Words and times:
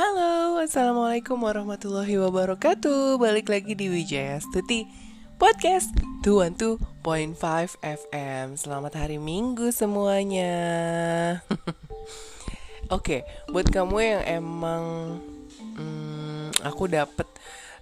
Halo, 0.00 0.56
Assalamualaikum 0.56 1.36
warahmatullahi 1.44 2.16
wabarakatuh. 2.16 3.20
Balik 3.20 3.52
lagi 3.52 3.76
di 3.76 3.92
Wijaya 3.92 4.40
Stuti 4.40 4.88
Podcast 5.36 5.92
212.5 6.24 7.36
FM 7.84 8.56
Selamat 8.56 8.96
hari 8.96 9.20
Minggu 9.20 9.68
semuanya. 9.68 10.56
Oke, 12.96 13.28
buat 13.52 13.68
kamu 13.68 14.00
yang 14.00 14.22
emang 14.40 14.84
hmm, 15.76 16.64
Aku 16.64 16.88
dapet 16.88 17.28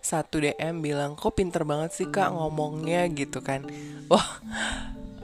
satu 0.03 0.43
DM 0.43 0.82
bilang 0.82 1.14
Kok 1.14 1.39
pinter 1.39 1.62
banget 1.62 1.95
sih 1.95 2.11
kak 2.11 2.35
ngomongnya 2.35 3.07
gitu 3.14 3.46
kan. 3.46 3.62
Wah 4.11 4.43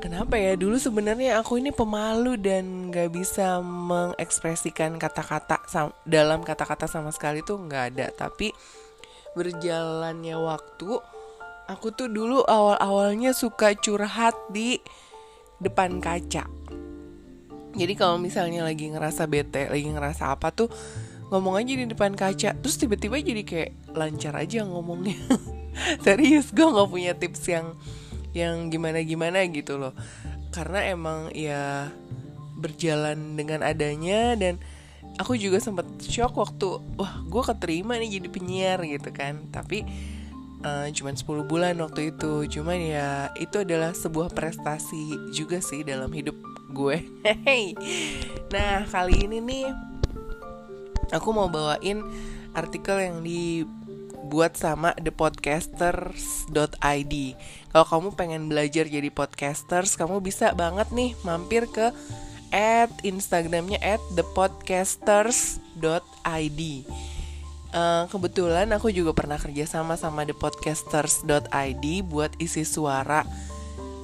kenapa 0.04 0.36
ya? 0.36 0.52
Dulu 0.52 0.76
sebenarnya 0.76 1.40
aku 1.40 1.56
ini 1.56 1.72
pemalu 1.72 2.36
dan 2.36 2.92
nggak 2.92 3.08
bisa 3.08 3.64
mengekspresikan 3.64 5.00
kata-kata 5.00 5.64
dalam 6.04 6.44
kata-kata 6.44 6.84
sama 6.84 7.08
sekali 7.08 7.40
tuh 7.40 7.56
nggak 7.64 7.84
ada. 7.96 8.12
Tapi 8.12 8.52
berjalannya 9.32 10.36
waktu 10.36 11.00
aku 11.72 11.88
tuh 11.96 12.12
dulu 12.12 12.44
awal-awalnya 12.44 13.32
suka 13.32 13.72
curhat 13.80 14.36
di 14.52 14.76
depan 15.64 16.04
kaca. 16.04 16.44
Jadi 17.74 17.94
kalau 17.96 18.20
misalnya 18.20 18.62
lagi 18.62 18.92
ngerasa 18.92 19.24
bete 19.26 19.66
lagi 19.72 19.88
ngerasa 19.88 20.30
apa 20.30 20.52
tuh 20.52 20.68
ngomong 21.32 21.64
aja 21.64 21.72
di 21.80 21.88
depan 21.88 22.12
kaca. 22.12 22.52
Terus 22.60 22.76
tiba-tiba 22.76 23.16
jadi 23.24 23.40
kayak 23.40 23.96
lancar 23.96 24.36
aja 24.36 24.68
ngomongnya. 24.68 25.16
Serius 26.04 26.52
gue 26.52 26.68
nggak 26.68 26.90
punya 26.92 27.16
tips 27.16 27.50
yang 27.50 27.72
yang 28.34 28.68
gimana-gimana 28.68 29.46
gitu 29.48 29.78
loh. 29.80 29.94
Karena 30.50 30.84
emang 30.90 31.30
ya 31.32 31.88
berjalan 32.58 33.38
dengan 33.38 33.62
adanya 33.62 34.34
dan 34.34 34.58
aku 35.18 35.38
juga 35.38 35.62
sempat 35.62 35.86
shock 36.02 36.34
waktu 36.38 36.82
wah 36.98 37.22
gue 37.26 37.42
keterima 37.42 37.98
nih 37.98 38.20
jadi 38.20 38.28
penyiar 38.28 38.78
gitu 38.84 39.10
kan. 39.14 39.48
Tapi 39.48 39.86
uh, 40.66 40.90
cuman 40.90 41.14
10 41.14 41.46
bulan 41.46 41.74
waktu 41.78 42.10
itu. 42.12 42.50
Cuman 42.58 42.78
ya 42.82 43.30
itu 43.38 43.62
adalah 43.62 43.94
sebuah 43.94 44.34
prestasi 44.34 45.30
juga 45.30 45.62
sih 45.62 45.86
dalam 45.86 46.10
hidup 46.10 46.36
gue. 46.74 46.98
Nah 48.54 48.86
kali 48.86 49.26
ini 49.26 49.42
nih 49.42 49.66
aku 51.10 51.34
mau 51.34 51.50
bawain 51.50 52.06
artikel 52.54 53.02
yang 53.02 53.18
di 53.26 53.66
dibuat 54.24 54.56
sama 54.56 54.96
thepodcasters.id. 54.96 57.14
Kalau 57.68 57.84
kamu 57.84 58.16
pengen 58.16 58.48
belajar 58.48 58.88
jadi 58.88 59.12
podcasters, 59.12 60.00
kamu 60.00 60.24
bisa 60.24 60.56
banget 60.56 60.88
nih 60.96 61.12
mampir 61.28 61.68
ke 61.68 61.92
at 62.48 62.88
Instagramnya 63.04 63.76
at 63.84 64.00
thepodcasters.id. 64.16 66.60
Uh, 67.74 68.06
kebetulan 68.08 68.70
aku 68.72 68.88
juga 68.88 69.12
pernah 69.12 69.36
kerja 69.36 69.68
sama 69.68 70.00
sama 70.00 70.24
thepodcasters.id 70.24 71.84
buat 72.08 72.32
isi 72.40 72.64
suara 72.64 73.28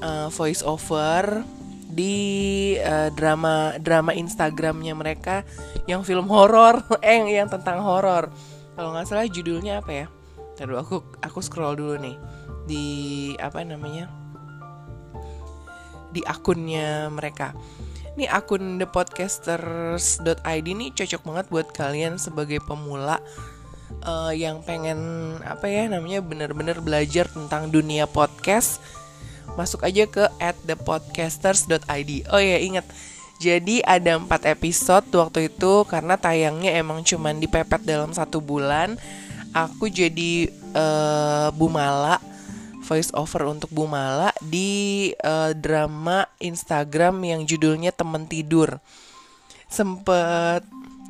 uh, 0.05 0.29
voice 0.29 0.61
over 0.61 1.49
di 1.91 2.77
uh, 2.77 3.09
drama 3.15 3.79
drama 3.81 4.13
Instagramnya 4.13 4.93
mereka 4.93 5.49
yang 5.89 6.05
film 6.05 6.29
horor, 6.29 6.85
eh 7.01 7.41
yang 7.41 7.49
tentang 7.49 7.81
horor 7.81 8.29
kalau 8.81 8.97
nggak 8.97 9.13
salah 9.13 9.29
judulnya 9.29 9.85
apa 9.85 9.93
ya? 9.93 10.07
Taduh 10.57 10.81
aku 10.81 11.05
aku 11.21 11.45
scroll 11.45 11.77
dulu 11.77 12.01
nih. 12.01 12.17
Di 12.65 12.85
apa 13.37 13.61
namanya? 13.61 14.09
Di 16.17 16.25
akunnya 16.25 17.13
mereka. 17.13 17.53
Ini 18.17 18.25
akun 18.33 18.81
thepodcasters.id 18.81 20.65
ini 20.65 20.97
cocok 20.97 21.23
banget 21.29 21.47
buat 21.53 21.69
kalian 21.77 22.17
sebagai 22.17 22.65
pemula 22.65 23.21
uh, 24.01 24.33
yang 24.33 24.65
pengen 24.65 25.37
apa 25.45 25.69
ya 25.69 25.85
namanya 25.85 26.25
bener-bener 26.25 26.81
belajar 26.81 27.29
tentang 27.29 27.69
dunia 27.69 28.09
podcast. 28.09 28.81
Masuk 29.61 29.85
aja 29.85 30.09
ke 30.09 30.25
at 30.41 30.57
thepodcasters.id 30.65 32.33
oh 32.33 32.41
ya 32.41 32.57
ingat 32.65 32.89
jadi 33.41 33.81
ada 33.89 34.21
empat 34.21 34.45
episode 34.45 35.09
waktu 35.17 35.49
itu 35.49 35.89
karena 35.89 36.21
tayangnya 36.21 36.77
emang 36.77 37.01
cuman 37.01 37.41
dipepet 37.41 37.81
dalam 37.89 38.13
satu 38.13 38.45
bulan. 38.45 39.01
Aku 39.57 39.89
jadi 39.89 40.53
uh, 40.77 41.49
Bumala 41.57 42.21
voice 42.85 43.09
over 43.17 43.49
untuk 43.49 43.73
Bumala 43.73 44.29
di 44.45 45.11
uh, 45.25 45.57
drama 45.57 46.29
Instagram 46.37 47.17
yang 47.25 47.41
judulnya 47.49 47.97
Temen 47.97 48.29
Tidur. 48.29 48.77
Sempet 49.73 50.61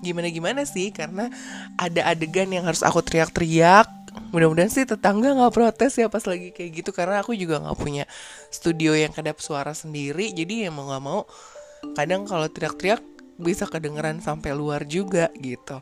gimana-gimana 0.00 0.62
sih 0.64 0.94
karena 0.94 1.28
ada 1.76 2.14
adegan 2.14 2.48
yang 2.48 2.64
harus 2.64 2.80
aku 2.80 3.04
teriak-teriak 3.04 3.90
mudah-mudahan 4.32 4.72
sih 4.72 4.88
tetangga 4.88 5.36
nggak 5.36 5.54
protes 5.54 5.92
ya 6.00 6.08
pas 6.08 6.24
lagi 6.24 6.50
kayak 6.56 6.82
gitu 6.82 6.90
karena 6.90 7.20
aku 7.20 7.36
juga 7.36 7.60
nggak 7.60 7.78
punya 7.78 8.08
studio 8.48 8.96
yang 8.96 9.12
kedap 9.12 9.38
suara 9.38 9.76
sendiri 9.76 10.32
jadi 10.32 10.66
ya 10.66 10.70
mau 10.72 10.88
nggak 10.88 11.02
mau 11.04 11.28
kadang 11.96 12.28
kalau 12.28 12.46
teriak-teriak 12.46 13.02
bisa 13.40 13.64
kedengeran 13.64 14.20
sampai 14.20 14.52
luar 14.52 14.84
juga 14.84 15.32
gitu 15.40 15.80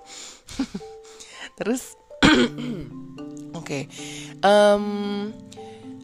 terus 1.58 1.98
oke 2.24 2.86
okay. 3.58 3.90
um, 4.46 5.34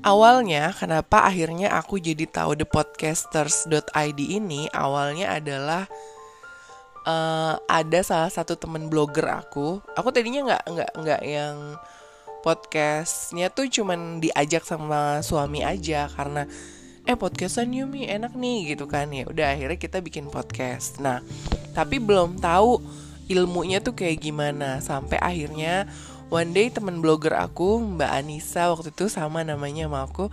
awalnya 0.03 0.75
kenapa 0.75 1.25
akhirnya 1.25 1.72
aku 1.78 2.03
jadi 2.03 2.27
tahu 2.27 2.59
the 2.59 2.66
podcasters.id 2.66 4.21
ini 4.21 4.66
awalnya 4.75 5.38
adalah 5.38 5.87
uh, 7.06 7.55
ada 7.71 8.00
salah 8.03 8.28
satu 8.32 8.59
temen 8.59 8.91
blogger 8.91 9.31
aku 9.31 9.78
aku 9.94 10.09
tadinya 10.11 10.53
nggak 10.53 10.62
nggak 10.69 10.91
nggak 11.00 11.22
yang 11.22 11.56
podcastnya 12.44 13.49
tuh 13.49 13.72
cuman 13.72 14.21
diajak 14.21 14.69
sama 14.69 15.25
suami 15.25 15.65
aja 15.65 16.12
karena 16.12 16.44
eh 17.05 17.21
podcastan 17.21 17.69
Yumi 17.77 18.09
enak 18.09 18.33
nih 18.33 18.73
gitu 18.73 18.89
kan. 18.89 19.13
Ya 19.13 19.29
udah 19.29 19.53
akhirnya 19.53 19.77
kita 19.77 20.01
bikin 20.01 20.33
podcast. 20.33 20.97
Nah 21.05 21.21
tapi 21.77 22.01
belum 22.01 22.41
tahu 22.41 22.81
ilmunya 23.29 23.85
tuh 23.85 23.93
kayak 23.93 24.25
gimana. 24.25 24.81
Sampai 24.81 25.21
akhirnya 25.21 25.85
one 26.33 26.57
day 26.57 26.73
temen 26.73 27.05
blogger 27.05 27.37
aku 27.37 27.77
Mbak 27.77 28.09
Anissa 28.11 28.73
waktu 28.73 28.89
itu 28.89 29.13
sama 29.13 29.45
namanya 29.45 29.85
sama 29.85 30.01
aku 30.09 30.25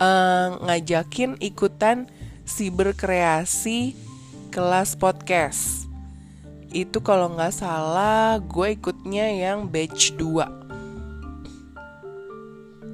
uh, 0.00 0.48
ngajakin 0.64 1.36
ikutan 1.36 2.08
si 2.48 2.72
berkreasi 2.72 3.92
kelas 4.48 4.96
podcast. 4.96 5.84
Itu 6.72 7.04
kalau 7.04 7.28
nggak 7.36 7.52
salah 7.60 8.40
gue 8.40 8.72
ikutnya 8.72 9.28
yang 9.36 9.68
batch 9.68 10.16
2 10.16 10.59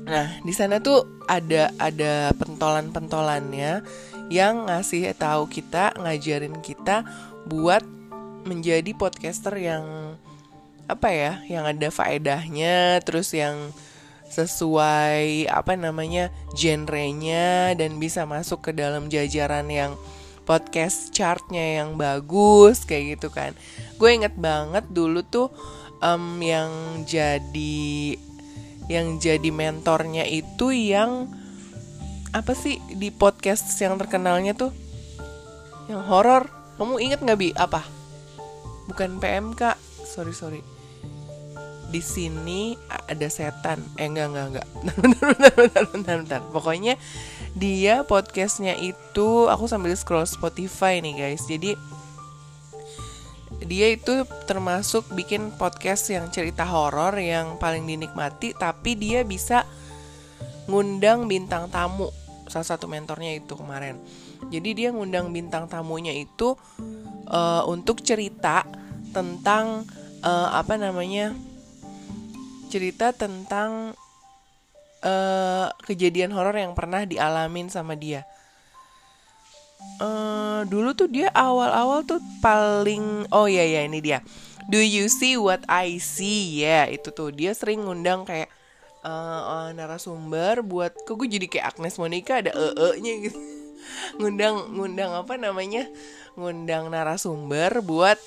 Nah, 0.07 0.39
di 0.47 0.55
sana 0.55 0.79
tuh 0.79 1.03
ada 1.27 1.75
ada 1.83 2.31
pentolan-pentolannya 2.39 3.83
yang 4.31 4.71
ngasih 4.71 5.11
tahu 5.19 5.51
kita, 5.51 5.99
ngajarin 5.99 6.63
kita 6.63 7.03
buat 7.51 7.83
menjadi 8.47 8.95
podcaster 8.95 9.59
yang 9.59 10.15
apa 10.87 11.11
ya, 11.11 11.33
yang 11.51 11.67
ada 11.67 11.91
faedahnya, 11.91 13.03
terus 13.03 13.35
yang 13.35 13.75
sesuai 14.31 15.51
apa 15.51 15.79
namanya 15.79 16.35
genrenya 16.55 17.75
dan 17.79 17.99
bisa 17.99 18.27
masuk 18.27 18.71
ke 18.71 18.73
dalam 18.75 19.07
jajaran 19.07 19.67
yang 19.71 19.95
podcast 20.47 21.11
chartnya 21.11 21.83
yang 21.83 21.99
bagus 21.99 22.87
kayak 22.87 23.19
gitu 23.19 23.35
kan. 23.35 23.55
Gue 23.99 24.15
inget 24.15 24.39
banget 24.39 24.87
dulu 24.87 25.27
tuh 25.27 25.51
um, 25.99 26.39
yang 26.39 26.71
jadi 27.03 28.15
yang 28.87 29.19
jadi 29.19 29.51
mentornya 29.51 30.23
itu 30.27 30.71
yang 30.71 31.31
apa 32.31 32.53
sih 32.53 32.79
di 32.93 33.09
podcast 33.09 33.67
yang 33.81 33.97
terkenalnya 33.97 34.53
tuh? 34.53 34.71
Yang 35.91 36.03
horor. 36.07 36.45
Kamu 36.77 37.01
inget 37.01 37.25
nggak 37.25 37.39
bi? 37.41 37.51
Apa? 37.57 37.81
Bukan 38.87 39.17
PMK 39.19 39.75
sorry 40.07 40.37
sorry. 40.37 40.61
Di 41.91 42.03
sini 42.05 42.77
ada 42.87 43.27
setan. 43.27 43.83
Eh 43.97 44.07
enggak 44.07 44.27
enggak 44.31 44.47
enggak 44.53 44.67
bentar 45.03 45.25
bentar 45.33 45.53
bentar 45.55 45.85
bentar, 45.91 46.17
bentar. 46.23 46.41
pokoknya 46.53 46.95
dia 47.57 48.05
podcastnya 48.05 48.77
itu 48.77 49.49
aku 49.49 49.65
sambil 49.65 49.97
scroll 49.97 50.29
Spotify 50.29 51.01
nih 51.01 51.15
guys. 51.17 51.43
Jadi 51.49 51.75
dia 53.67 53.93
itu 53.93 54.23
termasuk 54.47 55.11
bikin 55.13 55.51
podcast 55.55 56.09
yang 56.09 56.31
cerita 56.31 56.63
horor 56.63 57.15
yang 57.19 57.59
paling 57.59 57.85
dinikmati 57.85 58.55
tapi 58.55 58.95
dia 58.95 59.27
bisa 59.27 59.67
ngundang 60.71 61.27
bintang 61.27 61.71
tamu 61.71 62.11
salah 62.47 62.67
satu 62.67 62.87
mentornya 62.87 63.35
itu 63.35 63.59
kemarin. 63.59 63.99
Jadi 64.51 64.71
dia 64.79 64.89
ngundang 64.95 65.35
bintang 65.35 65.67
tamunya 65.67 66.15
itu 66.15 66.55
uh, 67.27 67.63
untuk 67.67 68.03
cerita 68.07 68.63
tentang 69.11 69.83
uh, 70.23 70.49
apa 70.55 70.79
namanya 70.79 71.35
cerita 72.71 73.11
tentang 73.11 73.95
uh, 75.03 75.67
kejadian 75.87 76.31
horor 76.35 76.55
yang 76.55 76.75
pernah 76.75 77.03
dialamin 77.03 77.71
sama 77.71 77.99
dia 77.99 78.27
uh, 80.01 80.61
dulu 80.67 80.93
tuh 80.93 81.09
dia 81.11 81.29
awal-awal 81.33 82.03
tuh 82.05 82.21
paling 82.41 83.27
oh 83.31 83.47
iya 83.47 83.65
ya 83.65 83.81
ini 83.87 84.01
dia 84.03 84.21
Do 84.67 84.83
you 84.83 85.07
see 85.07 85.39
what 85.39 85.63
I 85.71 86.03
see? 86.03 86.67
Ya, 86.67 86.67
yeah, 86.67 86.85
itu 86.91 87.15
tuh 87.15 87.31
dia 87.31 87.55
sering 87.55 87.87
ngundang 87.87 88.27
kayak 88.27 88.51
uh, 89.07 89.43
uh, 89.47 89.69
narasumber 89.71 90.67
buat 90.67 90.91
kok 91.07 91.15
gue 91.15 91.31
jadi 91.31 91.47
kayak 91.47 91.67
Agnes 91.79 91.95
Monica 92.03 92.43
ada 92.43 92.51
ee-nya 92.51 93.31
gitu. 93.31 93.39
ngundang 94.19 94.75
ngundang 94.75 95.15
apa 95.15 95.39
namanya? 95.39 95.87
ngundang 96.35 96.91
narasumber 96.91 97.79
buat 97.79 98.19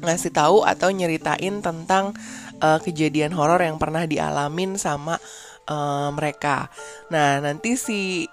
ngasih 0.00 0.32
tahu 0.32 0.64
atau 0.64 0.88
nyeritain 0.88 1.60
tentang 1.60 2.16
uh, 2.64 2.80
kejadian 2.80 3.36
horor 3.36 3.60
yang 3.60 3.76
pernah 3.76 4.08
dialamin 4.08 4.80
sama 4.80 5.20
uh, 5.68 6.08
mereka. 6.16 6.72
Nah, 7.12 7.44
nanti 7.44 7.76
si 7.76 8.24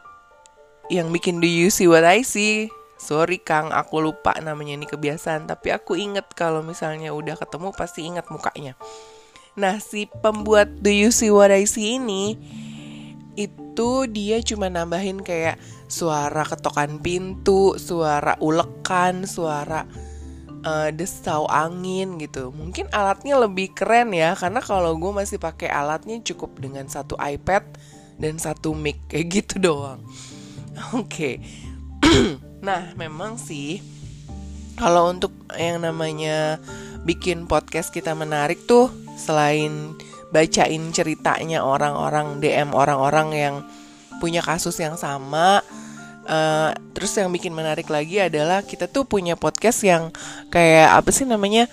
yang 0.93 1.09
bikin 1.09 1.41
Do 1.41 1.49
You 1.49 1.73
See 1.73 1.89
What 1.89 2.05
I 2.05 2.21
See 2.21 2.69
Sorry 3.01 3.41
Kang, 3.41 3.75
aku 3.75 3.99
lupa 3.99 4.31
namanya 4.39 4.79
ini 4.79 4.87
kebiasaan, 4.87 5.43
tapi 5.49 5.75
aku 5.75 5.99
inget 5.99 6.23
kalau 6.39 6.63
misalnya 6.63 7.11
udah 7.11 7.35
ketemu 7.35 7.75
pasti 7.75 8.07
inget 8.07 8.23
mukanya. 8.31 8.79
Nah, 9.59 9.83
si 9.83 10.07
pembuat 10.07 10.79
Do 10.79 10.87
You 10.87 11.11
See 11.11 11.27
What 11.27 11.51
I 11.51 11.67
See 11.67 11.99
ini 11.99 12.39
itu 13.35 14.07
dia 14.07 14.39
cuma 14.45 14.71
nambahin 14.71 15.19
kayak 15.19 15.59
suara 15.91 16.47
ketokan 16.47 17.03
pintu, 17.03 17.75
suara 17.75 18.39
ulekan, 18.39 19.27
suara 19.27 19.83
uh, 20.63 20.89
desau 20.95 21.43
angin 21.51 22.15
gitu. 22.23 22.55
Mungkin 22.55 22.87
alatnya 22.95 23.35
lebih 23.35 23.75
keren 23.75 24.15
ya, 24.15 24.31
karena 24.31 24.63
kalau 24.63 24.95
gue 24.95 25.11
masih 25.11 25.43
pakai 25.43 25.67
alatnya 25.67 26.23
cukup 26.23 26.55
dengan 26.55 26.87
satu 26.87 27.19
iPad 27.19 27.67
dan 28.15 28.39
satu 28.39 28.71
mic 28.71 28.95
kayak 29.11 29.43
gitu 29.43 29.59
doang. 29.59 29.99
Oke. 30.97 31.01
Okay. 31.07 31.35
Nah, 32.63 32.95
memang 32.95 33.35
sih 33.35 33.83
kalau 34.79 35.11
untuk 35.11 35.35
yang 35.59 35.83
namanya 35.83 36.63
bikin 37.03 37.43
podcast 37.45 37.91
kita 37.91 38.15
menarik 38.15 38.63
tuh 38.63 38.87
selain 39.19 39.93
bacain 40.33 40.81
ceritanya 40.95 41.61
orang-orang 41.61 42.41
DM 42.41 42.73
orang-orang 42.73 43.29
yang 43.35 43.55
punya 44.17 44.41
kasus 44.41 44.79
yang 44.81 44.97
sama 44.97 45.61
uh, 46.25 46.71
terus 46.95 47.13
yang 47.19 47.29
bikin 47.29 47.53
menarik 47.53 47.85
lagi 47.91 48.17
adalah 48.17 48.65
kita 48.65 48.89
tuh 48.89 49.05
punya 49.05 49.37
podcast 49.37 49.85
yang 49.85 50.09
kayak 50.49 50.89
apa 50.89 51.13
sih 51.13 51.29
namanya 51.29 51.69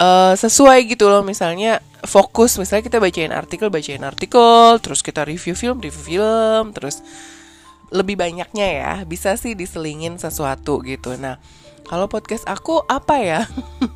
uh, 0.00 0.32
sesuai 0.32 0.88
gitu 0.88 1.12
loh 1.12 1.20
misalnya 1.20 1.84
fokus 2.06 2.56
misalnya 2.56 2.88
kita 2.88 2.98
bacain 3.02 3.34
artikel 3.34 3.68
bacain 3.68 4.00
artikel 4.06 4.80
terus 4.80 5.04
kita 5.04 5.28
review 5.28 5.52
film 5.52 5.82
review 5.82 6.22
film 6.22 6.72
terus 6.72 7.04
lebih 7.88 8.20
banyaknya 8.20 8.68
ya 8.68 8.92
bisa 9.08 9.32
sih 9.40 9.56
diselingin 9.56 10.20
sesuatu 10.20 10.84
gitu. 10.84 11.16
Nah 11.16 11.40
kalau 11.88 12.04
podcast 12.04 12.44
aku 12.44 12.84
apa 12.84 13.16
ya? 13.20 13.40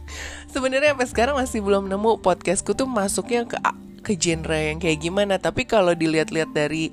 Sebenarnya 0.53 0.97
sampai 0.97 1.09
sekarang 1.09 1.37
masih 1.37 1.61
belum 1.61 1.93
nemu 1.93 2.25
podcastku 2.25 2.73
tuh 2.73 2.89
masuknya 2.89 3.45
ke 3.45 3.57
ke 4.03 4.13
genre 4.17 4.57
yang 4.57 4.81
kayak 4.81 5.05
gimana. 5.05 5.37
Tapi 5.37 5.69
kalau 5.69 5.93
dilihat-lihat 5.93 6.57
dari 6.57 6.93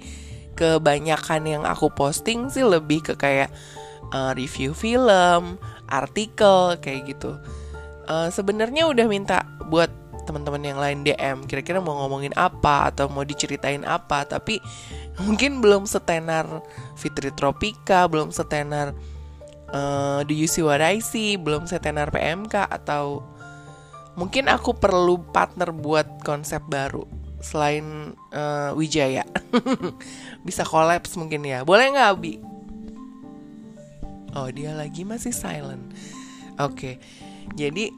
kebanyakan 0.59 1.41
yang 1.47 1.63
aku 1.63 1.87
posting 1.95 2.51
sih 2.51 2.67
lebih 2.67 2.99
ke 2.99 3.15
kayak 3.15 3.47
uh, 4.11 4.35
review 4.35 4.75
film 4.75 5.55
artikel 5.87 6.75
kayak 6.83 7.15
gitu. 7.15 7.39
Uh, 8.09 8.27
sebenarnya 8.27 8.89
udah 8.89 9.05
minta 9.07 9.47
buat 9.71 9.89
teman-teman 10.29 10.61
yang 10.61 10.77
lain 10.77 11.01
DM 11.01 11.49
kira-kira 11.49 11.81
mau 11.81 11.97
ngomongin 12.05 12.29
apa 12.37 12.93
atau 12.93 13.09
mau 13.09 13.25
diceritain 13.25 13.81
apa 13.81 14.29
tapi 14.29 14.61
mungkin 15.25 15.57
belum 15.57 15.89
setenar 15.89 16.45
Fitri 16.93 17.33
Tropika, 17.33 18.05
belum 18.05 18.29
setenar 18.29 18.93
uh, 19.73 20.21
Do 20.21 20.33
You 20.37 20.45
See 20.45 20.61
What 20.61 20.85
I 20.85 21.01
See, 21.01 21.33
belum 21.41 21.65
setenar 21.65 22.13
PMK 22.13 22.69
atau 22.69 23.25
mungkin 24.13 24.45
aku 24.45 24.77
perlu 24.77 25.17
partner 25.33 25.73
buat 25.73 26.21
konsep 26.21 26.61
baru 26.69 27.09
selain 27.39 28.13
uh, 28.35 28.75
Wijaya. 28.75 29.23
Bisa 30.47 30.67
kolaps 30.67 31.15
mungkin 31.15 31.47
ya. 31.47 31.63
Boleh 31.63 31.89
nggak 31.89 32.09
Abi? 32.13 32.35
Oh 34.37 34.51
dia 34.51 34.75
lagi 34.77 35.07
masih 35.07 35.33
silent. 35.33 35.89
Oke, 36.59 36.69
okay. 36.75 36.95
jadi 37.55 37.89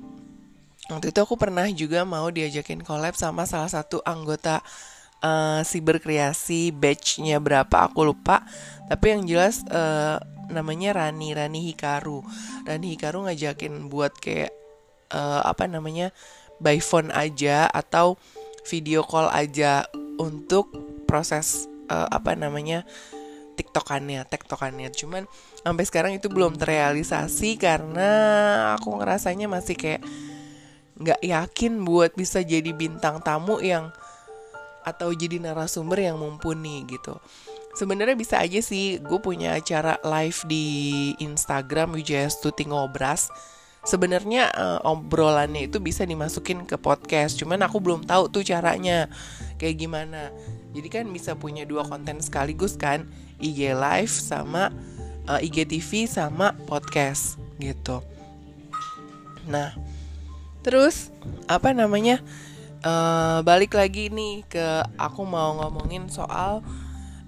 waktu 0.91 1.15
itu 1.15 1.19
aku 1.23 1.39
pernah 1.39 1.65
juga 1.71 2.03
mau 2.03 2.27
diajakin 2.27 2.83
collab 2.83 3.15
sama 3.15 3.47
salah 3.47 3.71
satu 3.71 4.03
anggota 4.03 4.59
uh, 5.23 5.63
si 5.63 5.79
berkreasi 5.79 6.75
batchnya 6.75 7.39
berapa 7.39 7.87
aku 7.87 8.11
lupa. 8.11 8.43
Tapi 8.91 9.05
yang 9.15 9.23
jelas 9.23 9.63
uh, 9.71 10.19
namanya 10.51 10.99
Rani 10.99 11.31
Rani 11.31 11.71
Hikaru. 11.71 12.19
Rani 12.67 12.87
Hikaru 12.93 13.25
ngajakin 13.29 13.87
buat 13.87 14.11
kayak 14.19 14.51
uh, 15.15 15.47
apa 15.47 15.65
namanya 15.71 16.11
by 16.59 16.77
phone 16.83 17.09
aja 17.15 17.71
atau 17.71 18.19
video 18.67 19.01
call 19.01 19.31
aja 19.31 19.87
untuk 20.21 20.69
proses 21.09 21.65
uh, 21.89 22.11
apa 22.11 22.35
namanya 22.35 22.83
tiktokannya 23.55 24.27
tektokannya. 24.27 24.91
Cuman 24.93 25.25
sampai 25.61 25.85
sekarang 25.87 26.13
itu 26.17 26.27
belum 26.27 26.59
terrealisasi 26.59 27.57
karena 27.57 28.09
aku 28.77 28.97
ngerasanya 28.99 29.47
masih 29.47 29.75
kayak 29.79 30.03
nggak 31.01 31.21
yakin 31.25 31.81
buat 31.81 32.13
bisa 32.13 32.45
jadi 32.45 32.69
bintang 32.71 33.19
tamu 33.25 33.57
yang 33.59 33.89
atau 34.81 35.13
jadi 35.13 35.37
narasumber 35.37 36.01
yang 36.01 36.17
mumpuni 36.17 36.85
gitu. 36.89 37.17
Sebenarnya 37.71 38.17
bisa 38.19 38.41
aja 38.41 38.59
sih 38.59 38.99
gue 38.99 39.19
punya 39.23 39.55
acara 39.55 39.95
live 40.03 40.39
di 40.43 40.65
Instagram 41.23 41.95
Wijaya 41.95 42.27
Stuti 42.27 42.67
Ngobras. 42.67 43.31
Sebenarnya 43.81 44.53
uh, 44.53 44.79
obrolannya 44.85 45.65
itu 45.65 45.81
bisa 45.81 46.05
dimasukin 46.05 46.69
ke 46.69 46.77
podcast, 46.77 47.41
cuman 47.41 47.65
aku 47.65 47.81
belum 47.81 48.05
tahu 48.05 48.29
tuh 48.29 48.45
caranya 48.45 49.09
kayak 49.57 49.81
gimana. 49.81 50.29
Jadi 50.77 50.87
kan 50.91 51.05
bisa 51.09 51.33
punya 51.33 51.65
dua 51.65 51.81
konten 51.89 52.21
sekaligus 52.21 52.77
kan, 52.77 53.09
IG 53.41 53.73
live 53.73 54.13
sama 54.13 54.69
uh, 55.25 55.41
eh, 55.41 55.49
IGTV 55.49 56.05
sama 56.05 56.53
podcast 56.69 57.41
gitu. 57.57 58.05
Nah, 59.49 59.73
terus 60.61 61.09
apa 61.49 61.73
namanya? 61.73 62.21
uh, 62.85 63.39
balik 63.45 63.77
lagi 63.77 64.09
nih 64.09 64.45
ke 64.45 64.85
aku 64.97 65.21
mau 65.25 65.61
ngomongin 65.61 66.09
soal 66.09 66.65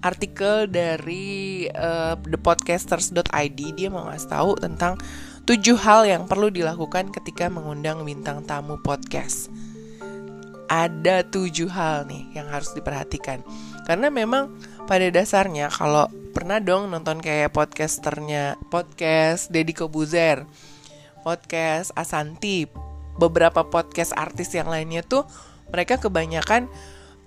artikel 0.04 0.68
dari 0.68 1.64
uh, 1.72 2.18
thepodcasters.id 2.20 3.60
dia 3.72 3.88
mau 3.88 4.04
ngasih 4.04 4.28
tahu 4.28 4.50
tentang 4.60 5.00
tujuh 5.48 5.80
hal 5.80 6.04
yang 6.04 6.28
perlu 6.28 6.52
dilakukan 6.52 7.08
ketika 7.08 7.48
mengundang 7.48 8.04
bintang 8.04 8.44
tamu 8.44 8.76
podcast. 8.84 9.48
Ada 10.68 11.28
tujuh 11.28 11.68
hal 11.68 12.08
nih 12.08 12.40
yang 12.40 12.48
harus 12.48 12.72
diperhatikan 12.72 13.44
karena 13.84 14.08
memang 14.08 14.52
pada 14.88 15.08
dasarnya 15.12 15.68
kalau 15.68 16.08
pernah 16.32 16.60
dong 16.60 16.88
nonton 16.88 17.20
kayak 17.20 17.52
podcasternya 17.52 18.56
podcast 18.72 19.52
Deddy 19.52 19.76
Kobuzer, 19.76 20.48
podcast 21.20 21.92
Asanti, 21.94 22.64
beberapa 23.18 23.62
podcast 23.66 24.14
artis 24.14 24.50
yang 24.54 24.66
lainnya 24.66 25.06
tuh 25.06 25.26
mereka 25.70 25.98
kebanyakan 25.98 26.70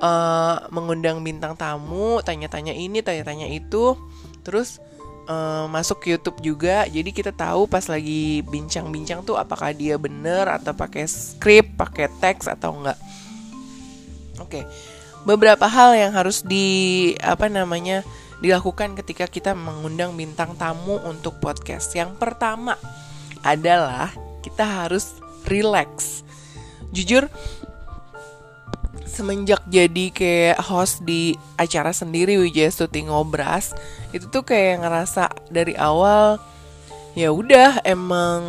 uh, 0.02 0.68
mengundang 0.72 1.22
bintang 1.26 1.58
tamu, 1.58 2.22
tanya-tanya 2.22 2.74
ini, 2.74 3.02
tanya-tanya 3.02 3.50
itu, 3.50 3.98
terus 4.46 4.80
uh, 5.28 5.66
masuk 5.68 6.06
ke 6.06 6.08
YouTube 6.16 6.40
juga. 6.42 6.86
Jadi 6.88 7.12
kita 7.12 7.36
tahu 7.36 7.68
pas 7.68 7.86
lagi 7.92 8.42
bincang-bincang 8.48 9.26
tuh 9.28 9.36
apakah 9.36 9.76
dia 9.76 10.00
bener 10.00 10.48
atau 10.48 10.74
pakai 10.74 11.06
skrip, 11.06 11.76
pakai 11.76 12.08
teks 12.24 12.48
atau 12.48 12.78
enggak. 12.78 13.00
Oke. 14.40 14.64
Okay. 14.64 14.66
Beberapa 15.28 15.68
hal 15.68 15.92
yang 15.92 16.16
harus 16.16 16.40
di 16.40 17.12
apa 17.20 17.52
namanya 17.52 18.00
dilakukan 18.40 18.96
ketika 18.96 19.28
kita 19.28 19.52
mengundang 19.52 20.16
bintang 20.16 20.56
tamu 20.56 21.04
untuk 21.04 21.36
podcast. 21.44 21.92
Yang 21.92 22.16
pertama 22.16 22.80
adalah 23.44 24.14
kita 24.40 24.64
harus 24.64 25.20
relax. 25.50 26.22
Jujur 26.92 27.28
semenjak 29.08 29.66
jadi 29.66 30.06
kayak 30.14 30.62
host 30.62 31.02
di 31.02 31.34
acara 31.58 31.90
sendiri 31.90 32.38
Wijaya 32.38 32.70
Stuti 32.70 33.02
Ngobras 33.02 33.74
itu 34.14 34.30
tuh 34.30 34.46
kayak 34.46 34.86
ngerasa 34.86 35.34
dari 35.50 35.74
awal 35.74 36.38
ya 37.18 37.34
udah 37.34 37.82
emang 37.82 38.46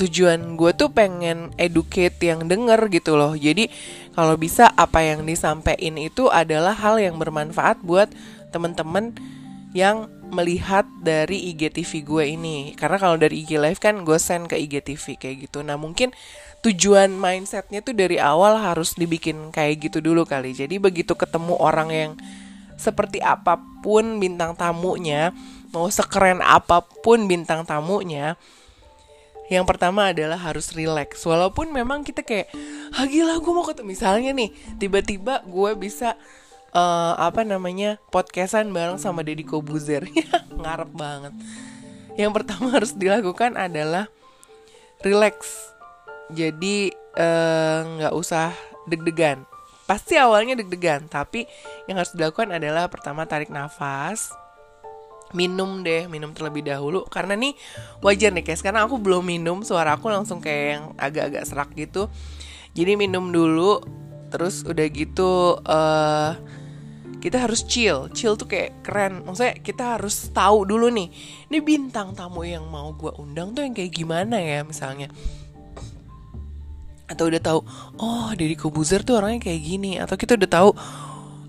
tujuan 0.00 0.56
gue 0.56 0.72
tuh 0.76 0.88
pengen 0.92 1.52
educate 1.56 2.16
yang 2.20 2.48
denger 2.48 2.88
gitu 2.92 3.16
loh. 3.16 3.32
Jadi 3.36 3.68
kalau 4.12 4.36
bisa 4.36 4.72
apa 4.76 5.04
yang 5.04 5.24
disampaikan 5.24 5.96
itu 6.00 6.28
adalah 6.28 6.72
hal 6.76 7.00
yang 7.00 7.16
bermanfaat 7.20 7.80
buat 7.84 8.08
temen-temen 8.52 9.16
yang 9.76 10.08
melihat 10.30 10.86
dari 11.02 11.52
IGTV 11.54 11.92
gue 12.02 12.24
ini. 12.34 12.56
Karena 12.74 12.98
kalau 12.98 13.16
dari 13.16 13.42
IG 13.46 13.58
live 13.58 13.80
kan 13.80 14.02
gue 14.02 14.18
send 14.18 14.50
ke 14.50 14.56
IGTV 14.58 15.18
kayak 15.18 15.36
gitu. 15.50 15.62
Nah 15.62 15.78
mungkin 15.78 16.10
tujuan 16.66 17.14
mindsetnya 17.14 17.84
tuh 17.84 17.94
dari 17.94 18.18
awal 18.18 18.58
harus 18.58 18.98
dibikin 18.98 19.54
kayak 19.54 19.90
gitu 19.90 19.98
dulu 20.02 20.26
kali. 20.26 20.52
Jadi 20.52 20.82
begitu 20.82 21.14
ketemu 21.14 21.54
orang 21.58 21.88
yang 21.92 22.12
seperti 22.76 23.24
apa 23.24 23.56
pun 23.80 24.20
bintang 24.20 24.52
tamunya 24.52 25.32
mau 25.72 25.88
sekeren 25.88 26.44
apa 26.44 26.84
pun 27.00 27.24
bintang 27.24 27.64
tamunya 27.64 28.36
yang 29.46 29.62
pertama 29.62 30.10
adalah 30.10 30.36
harus 30.36 30.74
relax. 30.74 31.22
Walaupun 31.22 31.70
memang 31.70 32.02
kita 32.02 32.26
kayak 32.26 32.50
ah 32.98 33.06
gue 33.06 33.52
mau 33.54 33.62
ketemu 33.62 33.94
misalnya 33.94 34.30
nih 34.34 34.50
tiba-tiba 34.78 35.46
gue 35.46 35.70
bisa 35.78 36.18
uh, 36.76 37.14
apa 37.16 37.42
namanya 37.42 37.96
podcastan 38.12 38.70
bareng 38.70 39.00
sama 39.00 39.24
Deddy 39.24 39.48
Kobuzer. 39.48 40.04
Ngarep 40.60 40.92
banget. 40.92 41.32
Yang 42.20 42.32
pertama 42.36 42.66
harus 42.76 42.92
dilakukan 42.92 43.56
adalah 43.56 44.12
relax. 45.00 45.72
Jadi 46.32 46.90
eh, 47.14 47.80
nggak 47.86 48.12
uh, 48.12 48.20
usah 48.20 48.50
deg-degan. 48.88 49.44
Pasti 49.86 50.18
awalnya 50.18 50.58
deg-degan 50.58 51.06
tapi 51.06 51.46
yang 51.86 52.02
harus 52.02 52.10
dilakukan 52.16 52.50
adalah 52.50 52.90
pertama 52.90 53.22
tarik 53.28 53.52
nafas 53.52 54.34
minum 55.34 55.84
deh 55.84 56.08
minum 56.08 56.32
terlebih 56.32 56.64
dahulu. 56.64 57.04
Karena 57.06 57.36
nih 57.36 57.52
wajar 58.00 58.32
nih 58.32 58.42
guys. 58.48 58.64
Karena 58.64 58.88
aku 58.88 58.96
belum 58.96 59.28
minum 59.28 59.60
suara 59.60 59.94
aku 59.94 60.08
langsung 60.08 60.40
kayak 60.40 60.64
yang 60.66 60.84
agak-agak 60.96 61.44
serak 61.44 61.70
gitu. 61.76 62.08
Jadi 62.72 62.96
minum 62.96 63.28
dulu 63.28 63.84
terus 64.32 64.66
udah 64.66 64.86
gitu 64.90 65.62
uh, 65.62 66.34
kita 67.26 67.42
harus 67.42 67.66
chill. 67.66 68.06
Chill 68.14 68.38
tuh 68.38 68.46
kayak 68.46 68.86
keren. 68.86 69.26
Maksudnya 69.26 69.58
kita 69.58 69.98
harus 69.98 70.30
tahu 70.30 70.62
dulu 70.62 70.86
nih 70.94 71.10
ini 71.50 71.58
bintang 71.58 72.14
tamu 72.14 72.46
yang 72.46 72.62
mau 72.70 72.94
gue 72.94 73.10
undang 73.18 73.50
tuh 73.50 73.66
yang 73.66 73.74
kayak 73.74 73.90
gimana 73.90 74.38
ya 74.38 74.62
misalnya. 74.62 75.10
Atau 77.10 77.26
udah 77.26 77.42
tahu 77.42 77.66
oh 77.98 78.30
Deddy 78.38 78.54
Kobuzer 78.54 79.02
tuh 79.02 79.18
orangnya 79.18 79.42
kayak 79.42 79.58
gini. 79.58 79.98
Atau 79.98 80.14
kita 80.14 80.38
udah 80.38 80.46
tahu 80.46 80.70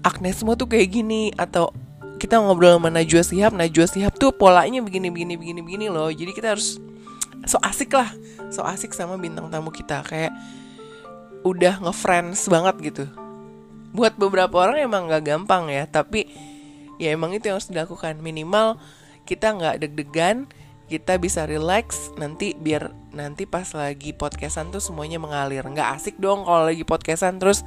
Agnes 0.01 0.41
semua 0.41 0.57
tuh 0.57 0.65
kayak 0.65 0.89
gini. 0.89 1.29
Atau 1.37 1.69
kita 2.17 2.41
ngobrol 2.41 2.81
sama 2.81 2.89
Najwa 2.89 3.21
Sihab 3.21 3.53
Najwa 3.53 3.85
Sihab 3.85 4.17
tuh 4.17 4.33
polanya 4.33 4.81
begini 4.81 5.13
begini 5.13 5.37
begini 5.37 5.61
begini 5.61 5.85
loh. 5.93 6.09
Jadi 6.09 6.33
kita 6.33 6.57
harus 6.57 6.81
so 7.45 7.61
asik 7.61 7.93
lah 7.93 8.09
so 8.49 8.65
asik 8.65 8.97
sama 8.97 9.13
bintang 9.21 9.45
tamu 9.53 9.69
kita. 9.69 10.01
Kayak 10.01 10.33
udah 11.45 11.85
ngefriends 11.85 12.49
banget 12.49 12.75
gitu 12.81 13.26
buat 13.97 14.13
beberapa 14.13 14.53
orang 14.61 14.85
emang 14.85 15.09
nggak 15.09 15.23
gampang 15.25 15.73
ya 15.73 15.89
tapi 15.89 16.29
ya 17.01 17.17
emang 17.17 17.33
itu 17.33 17.49
yang 17.49 17.57
harus 17.57 17.73
dilakukan. 17.73 18.21
Minimal 18.21 18.77
kita 19.25 19.57
nggak 19.57 19.75
deg-degan 19.81 20.45
kita 20.87 21.19
bisa 21.19 21.43
relax 21.43 22.15
nanti 22.15 22.55
biar 22.55 22.95
nanti 23.11 23.43
pas 23.43 23.67
lagi 23.75 24.15
podcastan 24.15 24.69
tuh 24.69 24.79
semuanya 24.79 25.17
mengalir. 25.17 25.65
Nggak 25.65 25.99
asik 25.99 26.15
dong 26.21 26.45
kalau 26.45 26.69
lagi 26.69 26.85
podcastan 26.85 27.41
terus 27.41 27.65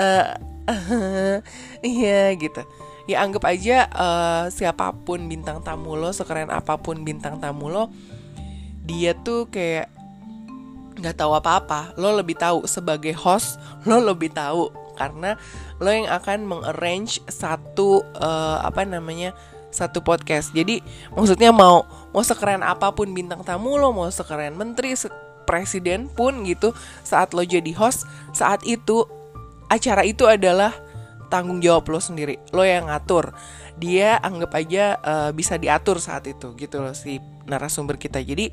uh, 0.00 0.34
iya 1.84 2.32
gitu. 2.34 2.64
Ya 3.08 3.24
anggap 3.24 3.44
aja 3.48 3.88
uh, 3.92 4.44
siapa 4.48 4.92
pun 5.04 5.28
bintang 5.28 5.60
tamu 5.60 5.96
lo 5.96 6.12
sekeren 6.12 6.52
apa 6.52 6.76
pun 6.76 7.04
bintang 7.04 7.40
tamu 7.40 7.72
lo 7.72 7.88
dia 8.84 9.12
tuh 9.12 9.48
kayak 9.48 9.92
nggak 10.98 11.14
tahu 11.14 11.32
apa-apa. 11.38 11.94
Lo 11.94 12.16
lebih 12.18 12.34
tahu 12.34 12.66
sebagai 12.66 13.14
host 13.14 13.62
lo 13.86 14.02
lebih 14.02 14.34
tahu 14.34 14.87
karena 14.98 15.38
lo 15.78 15.94
yang 15.94 16.10
akan 16.10 16.42
mengarrange 16.42 17.22
satu 17.30 18.02
uh, 18.18 18.58
apa 18.66 18.82
namanya 18.82 19.30
satu 19.70 20.02
podcast. 20.02 20.50
Jadi 20.50 20.82
maksudnya 21.14 21.54
mau 21.54 21.86
mau 22.10 22.24
sekeren 22.24 22.66
apa 22.66 22.90
pun 22.90 23.14
bintang 23.14 23.46
tamu 23.46 23.78
lo 23.78 23.94
mau 23.94 24.10
sekeren 24.10 24.58
menteri 24.58 24.98
se 24.98 25.06
presiden 25.46 26.12
pun 26.12 26.44
gitu 26.44 26.76
saat 27.06 27.32
lo 27.32 27.40
jadi 27.40 27.72
host 27.72 28.04
saat 28.36 28.60
itu 28.68 29.08
acara 29.72 30.04
itu 30.04 30.28
adalah 30.28 30.76
tanggung 31.32 31.64
jawab 31.64 31.88
lo 31.88 32.00
sendiri 32.00 32.36
lo 32.52 32.64
yang 32.64 32.88
ngatur. 32.90 33.32
Dia 33.78 34.18
anggap 34.18 34.58
aja 34.58 34.98
uh, 34.98 35.30
bisa 35.30 35.54
diatur 35.54 36.02
saat 36.02 36.26
itu 36.26 36.52
gitu 36.58 36.82
loh 36.82 36.96
si 36.96 37.22
narasumber 37.46 37.94
kita. 37.96 38.18
Jadi 38.18 38.50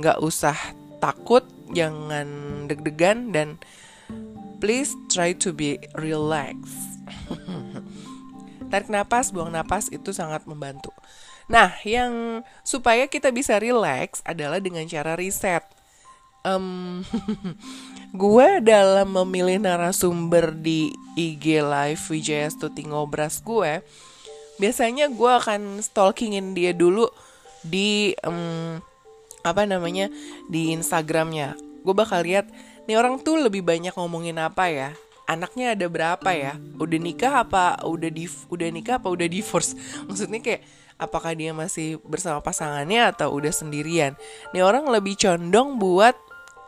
nggak 0.00 0.18
usah 0.24 0.56
takut 1.02 1.44
jangan 1.74 2.26
deg-degan 2.70 3.34
dan 3.34 3.58
please 4.62 4.94
try 5.10 5.34
to 5.34 5.50
be 5.50 5.82
relax. 5.98 6.70
Tarik 8.70 8.86
napas 8.86 9.34
buang 9.34 9.50
napas 9.50 9.90
itu 9.90 10.14
sangat 10.14 10.46
membantu. 10.46 10.94
Nah 11.50 11.74
yang 11.82 12.46
supaya 12.62 13.10
kita 13.10 13.34
bisa 13.34 13.58
relax 13.58 14.22
adalah 14.22 14.62
dengan 14.62 14.86
cara 14.86 15.18
riset. 15.18 15.66
Um, 16.46 17.02
gue 18.22 18.48
dalam 18.62 19.10
memilih 19.10 19.58
narasumber 19.58 20.54
di 20.54 20.94
IG 21.18 21.58
Live 21.62 22.06
Wijaya 22.10 22.50
Stuti 22.50 22.82
Ngobras 22.86 23.42
gue 23.46 23.78
biasanya 24.58 25.06
gue 25.06 25.32
akan 25.38 25.78
stalkingin 25.82 26.54
dia 26.54 26.74
dulu 26.74 27.06
di 27.62 28.14
um, 28.22 28.78
apa 29.42 29.66
namanya 29.66 30.06
di 30.46 30.70
Instagramnya. 30.70 31.58
Gue 31.82 31.94
bakal 31.98 32.22
lihat 32.22 32.46
nih 32.86 32.96
orang 32.98 33.18
tuh 33.22 33.38
lebih 33.38 33.62
banyak 33.62 33.94
ngomongin 33.94 34.38
apa 34.42 34.68
ya? 34.68 34.90
Anaknya 35.26 35.78
ada 35.78 35.86
berapa 35.86 36.30
ya? 36.34 36.58
Udah 36.76 36.98
nikah 36.98 37.46
apa 37.46 37.78
udah 37.86 38.10
di 38.10 38.26
udah 38.50 38.68
nikah 38.68 38.98
apa 38.98 39.08
udah 39.08 39.28
divorce? 39.30 39.78
Maksudnya 40.08 40.42
kayak 40.42 40.62
apakah 40.98 41.32
dia 41.34 41.54
masih 41.54 41.98
bersama 42.02 42.42
pasangannya 42.42 43.14
atau 43.14 43.30
udah 43.34 43.54
sendirian? 43.54 44.18
Nih 44.50 44.62
orang 44.66 44.86
lebih 44.90 45.14
condong 45.14 45.78
buat 45.78 46.14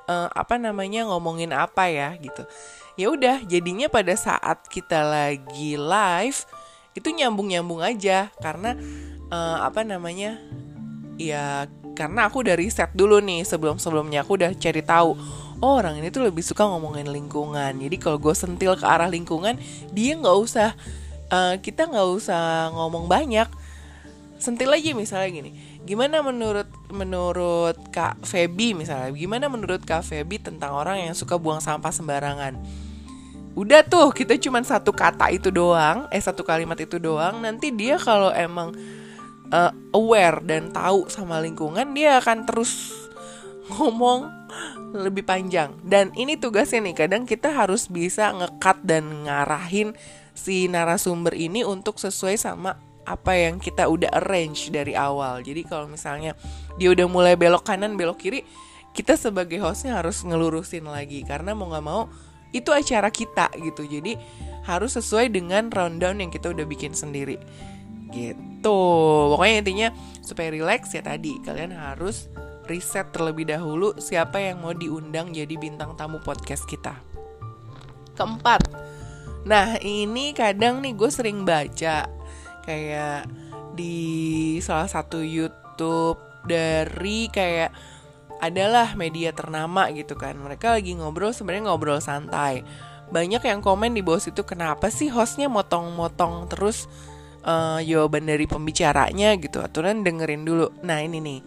uh, 0.06 0.30
apa 0.32 0.56
namanya 0.56 1.10
ngomongin 1.10 1.50
apa 1.50 1.90
ya 1.90 2.14
gitu. 2.18 2.46
Ya 2.94 3.10
udah 3.10 3.42
jadinya 3.42 3.90
pada 3.90 4.14
saat 4.14 4.70
kita 4.70 5.02
lagi 5.02 5.74
live 5.74 6.40
itu 6.94 7.08
nyambung 7.10 7.50
nyambung 7.50 7.82
aja. 7.82 8.30
Karena 8.38 8.78
uh, 9.34 9.66
apa 9.66 9.82
namanya 9.82 10.38
ya 11.18 11.66
karena 11.94 12.26
aku 12.26 12.42
dari 12.42 12.66
set 12.68 12.90
dulu 12.92 13.22
nih 13.22 13.46
sebelum 13.46 13.78
sebelumnya 13.78 14.26
aku 14.26 14.34
udah 14.34 14.50
cari 14.58 14.82
tahu 14.82 15.14
orang 15.64 15.96
ini 15.98 16.12
tuh 16.12 16.28
lebih 16.28 16.44
suka 16.44 16.68
ngomongin 16.68 17.08
lingkungan 17.08 17.80
jadi 17.80 17.96
kalau 17.96 18.20
gue 18.20 18.36
sentil 18.36 18.76
ke 18.76 18.84
arah 18.84 19.08
lingkungan 19.08 19.56
dia 19.96 20.12
nggak 20.14 20.36
usah 20.36 20.76
uh, 21.32 21.56
kita 21.58 21.88
nggak 21.88 22.08
usah 22.12 22.68
ngomong 22.76 23.08
banyak 23.08 23.48
sentil 24.36 24.68
aja 24.76 24.92
misalnya 24.92 25.30
gini 25.32 25.50
Gimana 25.84 26.24
menurut 26.24 26.68
menurut 26.88 27.76
Kak 27.92 28.24
Feby 28.24 28.72
misalnya? 28.72 29.12
Gimana 29.12 29.52
menurut 29.52 29.84
Kak 29.84 30.00
Feby 30.00 30.40
tentang 30.40 30.72
orang 30.72 31.04
yang 31.04 31.12
suka 31.12 31.36
buang 31.36 31.60
sampah 31.60 31.92
sembarangan? 31.92 32.56
Udah 33.52 33.84
tuh, 33.84 34.08
kita 34.16 34.40
cuma 34.40 34.64
satu 34.64 34.96
kata 34.96 35.28
itu 35.28 35.52
doang, 35.52 36.08
eh 36.08 36.18
satu 36.18 36.40
kalimat 36.40 36.80
itu 36.80 36.96
doang. 36.96 37.44
Nanti 37.44 37.68
dia 37.68 38.00
kalau 38.00 38.32
emang 38.32 38.72
uh, 39.52 39.70
aware 39.92 40.40
dan 40.40 40.72
tahu 40.72 41.06
sama 41.12 41.36
lingkungan, 41.44 41.92
dia 41.92 42.16
akan 42.16 42.48
terus 42.48 42.96
ngomong 43.76 44.32
lebih 44.94 45.26
panjang. 45.26 45.74
Dan 45.82 46.14
ini 46.14 46.38
tugasnya 46.38 46.86
nih, 46.86 46.94
kadang 46.94 47.26
kita 47.26 47.50
harus 47.50 47.90
bisa 47.90 48.30
ngekat 48.30 48.80
dan 48.86 49.26
ngarahin 49.26 49.92
si 50.34 50.70
narasumber 50.70 51.34
ini 51.34 51.66
untuk 51.66 51.98
sesuai 51.98 52.38
sama 52.38 52.78
apa 53.04 53.36
yang 53.36 53.60
kita 53.60 53.84
udah 53.84 54.10
arrange 54.16 54.72
dari 54.72 54.96
awal. 54.96 55.44
Jadi 55.44 55.62
kalau 55.68 55.86
misalnya 55.86 56.32
dia 56.80 56.88
udah 56.90 57.06
mulai 57.06 57.34
belok 57.36 57.68
kanan, 57.68 58.00
belok 58.00 58.18
kiri, 58.18 58.40
kita 58.96 59.18
sebagai 59.18 59.60
hostnya 59.60 60.00
harus 60.00 60.24
ngelurusin 60.24 60.88
lagi 60.88 61.26
karena 61.26 61.52
mau 61.52 61.68
nggak 61.68 61.84
mau 61.84 62.08
itu 62.54 62.70
acara 62.70 63.10
kita 63.12 63.52
gitu. 63.60 63.84
Jadi 63.84 64.16
harus 64.64 64.96
sesuai 64.96 65.28
dengan 65.28 65.68
rundown 65.68 66.22
yang 66.24 66.30
kita 66.32 66.50
udah 66.54 66.64
bikin 66.64 66.96
sendiri. 66.96 67.36
Gitu. 68.14 68.80
Pokoknya 69.34 69.56
intinya 69.60 69.88
supaya 70.24 70.48
relax 70.48 70.94
ya 70.94 71.02
tadi 71.04 71.36
kalian 71.44 71.74
harus 71.74 72.30
riset 72.64 73.12
terlebih 73.12 73.48
dahulu 73.48 73.96
siapa 74.00 74.40
yang 74.40 74.64
mau 74.64 74.72
diundang 74.72 75.32
jadi 75.32 75.54
bintang 75.56 75.96
tamu 75.96 76.20
podcast 76.20 76.64
kita. 76.64 76.96
Keempat, 78.14 78.70
nah 79.42 79.74
ini 79.82 80.30
kadang 80.32 80.78
nih 80.78 80.94
gue 80.94 81.10
sering 81.10 81.42
baca 81.42 82.06
kayak 82.62 83.26
di 83.74 84.56
salah 84.62 84.86
satu 84.86 85.20
YouTube 85.20 86.16
dari 86.46 87.26
kayak 87.28 87.74
adalah 88.38 88.94
media 88.94 89.32
ternama 89.32 89.88
gitu 89.90 90.14
kan. 90.14 90.36
Mereka 90.38 90.78
lagi 90.78 90.94
ngobrol 90.94 91.32
sebenarnya 91.32 91.72
ngobrol 91.72 91.98
santai. 91.98 92.62
Banyak 93.08 93.44
yang 93.44 93.60
komen 93.60 93.92
di 93.92 94.00
bawah 94.00 94.22
situ 94.22 94.46
kenapa 94.46 94.88
sih 94.88 95.12
hostnya 95.12 95.48
motong-motong 95.48 96.48
terus 96.48 96.88
uh, 97.44 97.80
jawaban 97.80 98.28
dari 98.28 98.48
pembicaranya? 98.48 99.36
gitu. 99.40 99.60
Aturan 99.60 100.04
dengerin 100.04 100.44
dulu. 100.44 100.72
Nah 100.84 101.00
ini 101.04 101.18
nih 101.20 101.40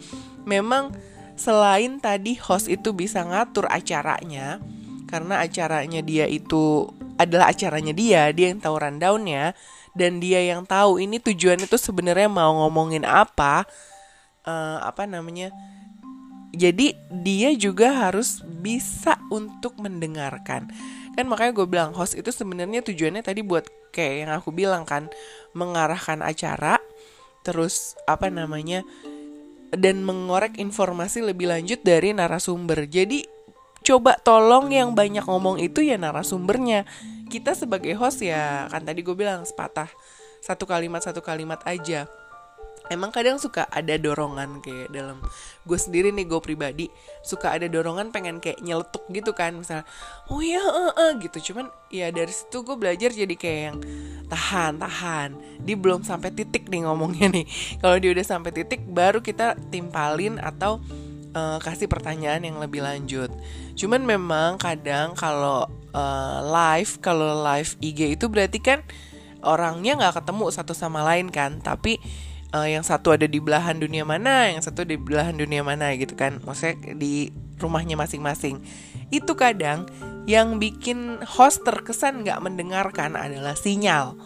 memang 0.48 0.96
selain 1.36 2.00
tadi 2.00 2.40
host 2.40 2.72
itu 2.72 2.96
bisa 2.96 3.22
ngatur 3.22 3.68
acaranya 3.70 4.64
karena 5.06 5.44
acaranya 5.44 6.02
dia 6.02 6.26
itu 6.26 6.90
adalah 7.20 7.54
acaranya 7.54 7.94
dia 7.94 8.32
dia 8.32 8.50
yang 8.50 8.64
tahu 8.64 8.76
rundownnya 8.80 9.54
dan 9.98 10.22
dia 10.22 10.46
yang 10.46 10.62
tahu 10.64 11.02
ini 11.02 11.18
tujuan 11.18 11.58
itu 11.58 11.74
sebenarnya 11.74 12.30
mau 12.30 12.54
ngomongin 12.66 13.02
apa 13.02 13.66
uh, 14.46 14.78
apa 14.86 15.10
namanya. 15.10 15.50
Jadi 16.54 16.96
dia 17.12 17.52
juga 17.58 18.08
harus 18.08 18.40
bisa 18.64 19.20
untuk 19.34 19.78
mendengarkan. 19.82 20.70
Kan 21.18 21.26
makanya 21.28 21.52
gue 21.58 21.68
bilang 21.68 21.92
host 21.98 22.14
itu 22.14 22.30
sebenarnya 22.30 22.86
tujuannya 22.86 23.26
tadi 23.26 23.42
buat 23.42 23.68
kayak 23.92 24.14
yang 24.26 24.32
aku 24.38 24.54
bilang 24.54 24.86
kan 24.86 25.10
mengarahkan 25.58 26.22
acara 26.22 26.78
terus 27.42 27.98
apa 28.06 28.30
namanya 28.30 28.86
dan 29.74 30.04
mengorek 30.04 30.60
informasi 30.60 31.24
lebih 31.24 31.52
lanjut 31.52 31.84
dari 31.84 32.16
narasumber. 32.16 32.88
Jadi 32.88 33.28
coba 33.84 34.20
tolong 34.20 34.72
yang 34.72 34.96
banyak 34.96 35.24
ngomong 35.24 35.60
itu 35.60 35.84
ya 35.84 35.96
narasumbernya. 35.96 36.88
Kita 37.28 37.56
sebagai 37.56 37.92
host 38.00 38.24
ya 38.24 38.72
kan 38.72 38.88
tadi 38.88 39.04
gue 39.04 39.16
bilang 39.16 39.44
sepatah 39.44 39.92
satu 40.40 40.64
kalimat 40.64 41.04
satu 41.04 41.20
kalimat 41.20 41.60
aja 41.68 42.08
emang 42.90 43.12
kadang 43.12 43.38
suka 43.38 43.68
ada 43.70 43.96
dorongan 43.96 44.60
kayak 44.64 44.90
dalam 44.92 45.20
gue 45.68 45.80
sendiri 45.80 46.16
nih 46.16 46.26
gue 46.28 46.40
pribadi 46.40 46.86
suka 47.22 47.52
ada 47.56 47.68
dorongan 47.68 48.10
pengen 48.16 48.40
kayak 48.40 48.64
nyeletuk 48.64 49.04
gitu 49.12 49.36
kan 49.36 49.56
misalnya 49.56 49.84
oh 50.32 50.40
ya 50.40 50.64
uh, 50.64 50.94
uh, 50.96 51.12
gitu. 51.20 51.52
Cuman 51.52 51.72
ya 51.92 52.12
dari 52.12 52.32
situ 52.32 52.64
gue 52.64 52.76
belajar 52.80 53.12
jadi 53.12 53.36
kayak 53.36 53.62
yang 53.72 53.78
tahan 54.32 54.80
tahan. 54.80 55.30
Dia 55.64 55.76
belum 55.76 56.04
sampai 56.04 56.32
titik 56.32 56.68
nih 56.68 56.88
ngomongnya 56.88 57.32
nih. 57.32 57.46
Kalau 57.82 57.98
dia 58.00 58.12
udah 58.12 58.26
sampai 58.26 58.52
titik 58.52 58.84
baru 58.88 59.20
kita 59.24 59.56
timpalin 59.72 60.40
atau 60.40 60.80
uh, 61.38 61.58
kasih 61.62 61.86
pertanyaan 61.86 62.44
yang 62.44 62.58
lebih 62.58 62.82
lanjut. 62.82 63.32
Cuman 63.78 64.02
memang 64.04 64.58
kadang 64.58 65.14
kalau 65.14 65.70
uh, 65.94 66.38
live 66.42 66.98
kalau 66.98 67.46
live 67.46 67.78
IG 67.78 68.18
itu 68.18 68.26
berarti 68.26 68.58
kan 68.58 68.82
orangnya 69.46 70.02
nggak 70.02 70.24
ketemu 70.24 70.50
satu 70.50 70.74
sama 70.74 71.06
lain 71.06 71.30
kan. 71.30 71.62
Tapi 71.62 72.02
uh, 72.58 72.66
yang 72.66 72.82
satu 72.82 73.14
ada 73.14 73.30
di 73.30 73.38
belahan 73.38 73.78
dunia 73.78 74.02
mana, 74.02 74.50
yang 74.50 74.66
satu 74.66 74.82
di 74.82 74.98
belahan 74.98 75.38
dunia 75.38 75.62
mana 75.62 75.94
gitu 75.94 76.18
kan. 76.18 76.42
Maksudnya 76.42 76.98
di 76.98 77.30
rumahnya 77.62 77.94
masing-masing. 77.94 78.62
Itu 79.14 79.38
kadang 79.38 79.86
yang 80.26 80.58
bikin 80.58 81.22
host 81.24 81.64
terkesan 81.64 82.26
nggak 82.26 82.42
mendengarkan 82.42 83.16
adalah 83.16 83.54
sinyal. 83.54 84.18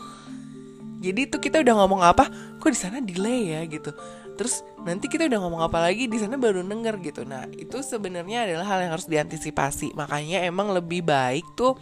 Jadi 1.01 1.29
itu 1.29 1.37
kita 1.41 1.65
udah 1.65 1.75
ngomong 1.81 2.01
apa, 2.05 2.29
kok 2.61 2.71
di 2.71 2.77
sana 2.77 3.01
delay 3.01 3.57
ya 3.57 3.61
gitu. 3.65 3.91
Terus 4.37 4.65
nanti 4.81 5.05
kita 5.09 5.29
udah 5.29 5.39
ngomong 5.41 5.61
apa 5.61 5.77
lagi 5.81 6.09
di 6.09 6.17
sana 6.17 6.37
baru 6.37 6.65
denger 6.65 6.97
gitu. 7.05 7.21
Nah 7.25 7.45
itu 7.53 7.81
sebenarnya 7.81 8.49
adalah 8.49 8.65
hal 8.65 8.79
yang 8.85 8.91
harus 8.97 9.09
diantisipasi. 9.09 9.93
Makanya 9.93 10.45
emang 10.45 10.73
lebih 10.73 11.05
baik 11.05 11.45
tuh 11.53 11.77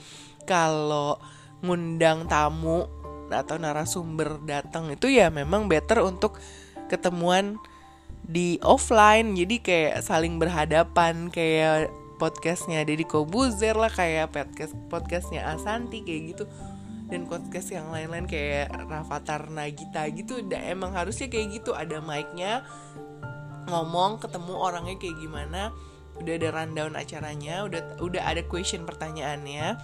kalau 0.48 1.20
ngundang 1.64 2.28
tamu 2.32 2.88
atau 3.32 3.56
narasumber 3.62 4.42
datang 4.44 4.92
itu 4.94 5.10
ya 5.10 5.30
memang 5.30 5.70
better 5.70 6.02
untuk 6.02 6.38
ketemuan 6.90 7.62
di 8.26 8.62
offline. 8.62 9.34
Jadi 9.38 9.62
kayak 9.62 10.06
saling 10.06 10.38
berhadapan 10.38 11.34
kayak 11.34 11.90
podcastnya 12.20 12.84
Deddy 12.84 13.08
Kobuzer 13.08 13.74
lah 13.74 13.90
kayak 13.90 14.36
podcast 14.36 14.76
podcastnya 14.92 15.46
Asanti 15.50 16.04
kayak 16.04 16.22
gitu. 16.36 16.44
Dan 17.10 17.26
podcast 17.26 17.74
yang 17.74 17.90
lain-lain 17.90 18.30
kayak 18.30 18.70
Rafathar 18.86 19.50
Nagita 19.50 20.06
gitu 20.14 20.46
udah 20.46 20.62
emang 20.70 20.94
harusnya 20.94 21.26
kayak 21.26 21.58
gitu. 21.58 21.74
Ada 21.74 22.06
mic-nya 22.06 22.62
ngomong 23.66 24.22
ketemu 24.22 24.54
orangnya 24.54 24.96
kayak 25.02 25.18
gimana. 25.18 25.74
Udah 26.22 26.34
ada 26.36 26.50
rundown 26.52 26.94
acaranya 27.00 27.66
udah 27.66 28.04
udah 28.04 28.22
ada 28.28 28.44
question 28.46 28.84
pertanyaannya 28.86 29.80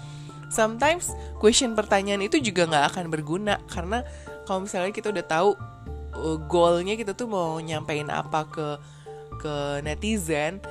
sometimes 0.51 1.13
question 1.41 1.73
pertanyaan 1.73 2.23
itu 2.25 2.41
juga 2.41 2.65
nggak 2.65 2.85
akan 2.95 3.05
berguna. 3.09 3.61
Karena 3.69 4.01
kalau 4.45 4.65
misalnya 4.65 4.93
kita 4.93 5.09
udah 5.11 5.25
tahu 5.25 5.49
uh, 6.15 6.37
goalnya 6.47 6.95
kita 6.97 7.13
tuh 7.13 7.27
mau 7.29 7.59
nyampein 7.59 8.07
apa 8.09 8.47
ke 8.47 8.67
ke 9.35 9.55
netizen 9.83 10.63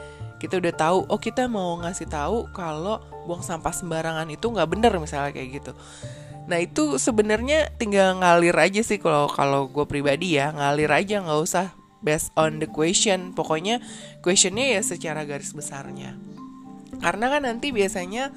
kita 0.44 0.60
udah 0.60 0.74
tahu 0.76 0.98
oh 1.08 1.20
kita 1.20 1.48
mau 1.48 1.80
ngasih 1.80 2.04
tahu 2.04 2.52
kalau 2.52 3.00
buang 3.24 3.40
sampah 3.40 3.72
sembarangan 3.72 4.28
itu 4.28 4.44
nggak 4.44 4.68
bener 4.68 4.92
misalnya 5.00 5.32
kayak 5.32 5.62
gitu. 5.62 5.72
Nah 6.44 6.60
itu 6.60 7.00
sebenarnya 7.00 7.72
tinggal 7.80 8.20
ngalir 8.20 8.52
aja 8.52 8.84
sih 8.84 9.00
kalau 9.00 9.32
kalau 9.32 9.72
gue 9.72 9.88
pribadi 9.88 10.36
ya 10.36 10.52
ngalir 10.52 10.92
aja 10.92 11.24
nggak 11.24 11.40
usah 11.40 11.72
based 12.04 12.28
on 12.36 12.60
the 12.60 12.68
question. 12.68 13.32
Pokoknya 13.32 13.80
questionnya 14.20 14.76
ya 14.76 14.84
secara 14.84 15.24
garis 15.24 15.56
besarnya. 15.56 16.12
Karena 17.00 17.32
kan 17.32 17.48
nanti 17.48 17.72
biasanya 17.72 18.28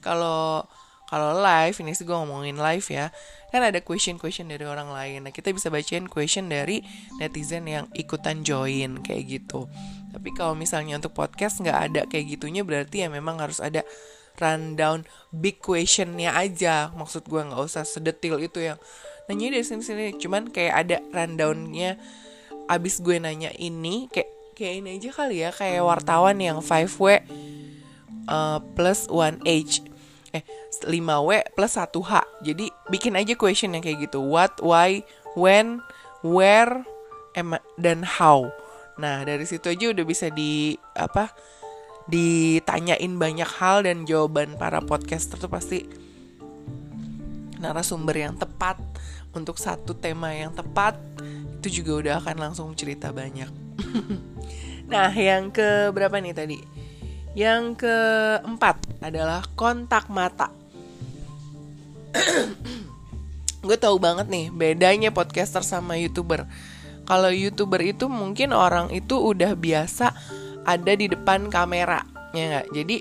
kalau 0.00 0.64
kalau 1.10 1.42
live 1.42 1.74
ini 1.82 1.90
sih 1.90 2.06
gue 2.06 2.14
ngomongin 2.14 2.54
live 2.54 2.86
ya 2.86 3.10
kan 3.50 3.66
ada 3.66 3.82
question 3.82 4.14
question 4.14 4.46
dari 4.46 4.62
orang 4.62 4.94
lain. 4.94 5.26
Nah 5.26 5.34
kita 5.34 5.50
bisa 5.50 5.68
bacain 5.68 6.06
question 6.06 6.46
dari 6.46 6.86
netizen 7.18 7.66
yang 7.66 7.90
ikutan 7.98 8.46
join 8.46 9.02
kayak 9.02 9.26
gitu. 9.26 9.66
Tapi 10.14 10.30
kalau 10.38 10.54
misalnya 10.54 11.02
untuk 11.02 11.18
podcast 11.18 11.58
nggak 11.58 11.78
ada 11.90 12.00
kayak 12.06 12.38
gitunya 12.38 12.62
berarti 12.62 13.04
ya 13.04 13.08
memang 13.10 13.42
harus 13.42 13.58
ada 13.58 13.82
rundown 14.38 15.02
big 15.34 15.58
questionnya 15.58 16.30
aja. 16.30 16.94
Maksud 16.94 17.26
gue 17.26 17.42
nggak 17.42 17.58
usah 17.58 17.82
sedetil 17.82 18.38
itu 18.38 18.62
yang 18.62 18.78
nanya 19.26 19.58
dari 19.58 19.66
sini 19.66 19.82
sini 19.82 20.04
cuman 20.14 20.54
kayak 20.54 20.74
ada 20.86 20.96
rundownnya. 21.10 21.98
Abis 22.70 23.02
gue 23.02 23.18
nanya 23.18 23.50
ini 23.58 24.06
kayak 24.14 24.30
kayak 24.54 24.74
ini 24.78 24.88
aja 25.02 25.10
kali 25.10 25.42
ya 25.42 25.50
kayak 25.50 25.82
wartawan 25.82 26.38
yang 26.38 26.62
5W 26.62 27.26
uh, 28.30 28.62
plus 28.78 29.10
1H 29.10 29.89
eh 30.30 30.44
5W 30.84 31.54
plus 31.54 31.74
1H. 31.74 32.12
Jadi 32.46 32.66
bikin 32.88 33.18
aja 33.18 33.34
question 33.34 33.74
yang 33.74 33.82
kayak 33.82 34.10
gitu. 34.10 34.22
What, 34.22 34.58
why, 34.62 35.02
when, 35.34 35.82
where, 36.22 36.86
dan 37.78 38.06
how. 38.06 38.50
Nah, 39.00 39.24
dari 39.24 39.48
situ 39.48 39.70
aja 39.72 39.90
udah 39.90 40.04
bisa 40.04 40.28
di 40.30 40.76
apa? 40.94 41.32
ditanyain 42.10 43.14
banyak 43.14 43.46
hal 43.46 43.86
dan 43.86 44.02
jawaban 44.02 44.58
para 44.58 44.82
podcaster 44.82 45.38
tuh 45.38 45.46
pasti 45.46 45.86
narasumber 47.62 48.18
yang 48.18 48.34
tepat 48.34 48.82
untuk 49.30 49.54
satu 49.62 49.94
tema 49.94 50.34
yang 50.34 50.50
tepat 50.50 50.98
itu 51.62 51.80
juga 51.80 51.92
udah 52.02 52.14
akan 52.24 52.36
langsung 52.50 52.74
cerita 52.74 53.14
banyak. 53.14 53.46
nah, 54.92 55.12
yang 55.14 55.54
ke 55.54 55.94
berapa 55.94 56.18
nih 56.18 56.34
tadi? 56.34 56.58
Yang 57.36 57.86
keempat 57.86 58.89
adalah 59.00 59.44
kontak 59.56 60.08
mata. 60.12 60.52
gue 63.60 63.76
tahu 63.76 64.00
banget 64.00 64.26
nih 64.32 64.48
bedanya 64.48 65.10
podcaster 65.12 65.60
sama 65.64 66.00
youtuber. 66.00 66.48
Kalau 67.04 67.28
youtuber 67.32 67.82
itu 67.82 68.06
mungkin 68.06 68.54
orang 68.54 68.88
itu 68.94 69.18
udah 69.18 69.58
biasa 69.58 70.14
ada 70.62 70.92
di 70.94 71.10
depan 71.10 71.50
kamera, 71.50 72.06
ya 72.36 72.44
nggak? 72.46 72.66
Jadi 72.70 72.96